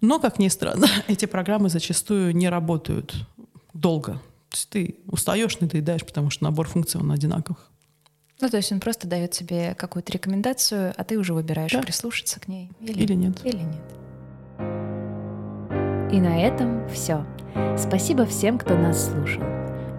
но, 0.00 0.18
как 0.18 0.40
ни 0.40 0.48
странно, 0.48 0.88
эти 1.06 1.26
программы 1.26 1.68
зачастую 1.68 2.34
не 2.34 2.48
работают 2.48 3.14
долго. 3.72 4.14
То 4.50 4.56
есть 4.56 4.68
ты 4.70 4.96
устаешь, 5.06 5.60
надоедаешь, 5.60 6.04
потому 6.04 6.30
что 6.30 6.44
набор 6.44 6.66
функций 6.66 7.00
он 7.00 7.12
одинаковых. 7.12 7.70
Ну, 8.40 8.50
то 8.50 8.58
есть 8.58 8.70
он 8.70 8.80
просто 8.80 9.06
дает 9.06 9.30
тебе 9.30 9.74
какую-то 9.74 10.12
рекомендацию, 10.12 10.92
а 10.96 11.04
ты 11.04 11.18
уже 11.18 11.32
выбираешь, 11.32 11.72
да. 11.72 11.80
прислушаться 11.80 12.38
к 12.38 12.48
ней 12.48 12.70
или, 12.80 13.02
или 13.02 13.14
нет. 13.14 13.38
Или 13.44 13.56
нет. 13.56 13.96
И 16.12 16.20
на 16.20 16.40
этом 16.40 16.88
все. 16.88 17.24
Спасибо 17.78 18.26
всем, 18.26 18.58
кто 18.58 18.76
нас 18.76 19.10
слушал. 19.10 19.42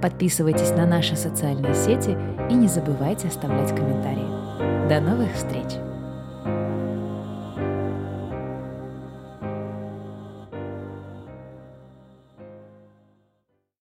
Подписывайтесь 0.01 0.69
на 0.71 0.85
наши 0.85 1.15
социальные 1.15 1.73
сети 1.73 2.15
и 2.49 2.53
не 2.53 2.67
забывайте 2.67 3.27
оставлять 3.27 3.75
комментарии. 3.75 4.87
До 4.87 5.01
новых 5.01 5.33
встреч! 5.33 5.86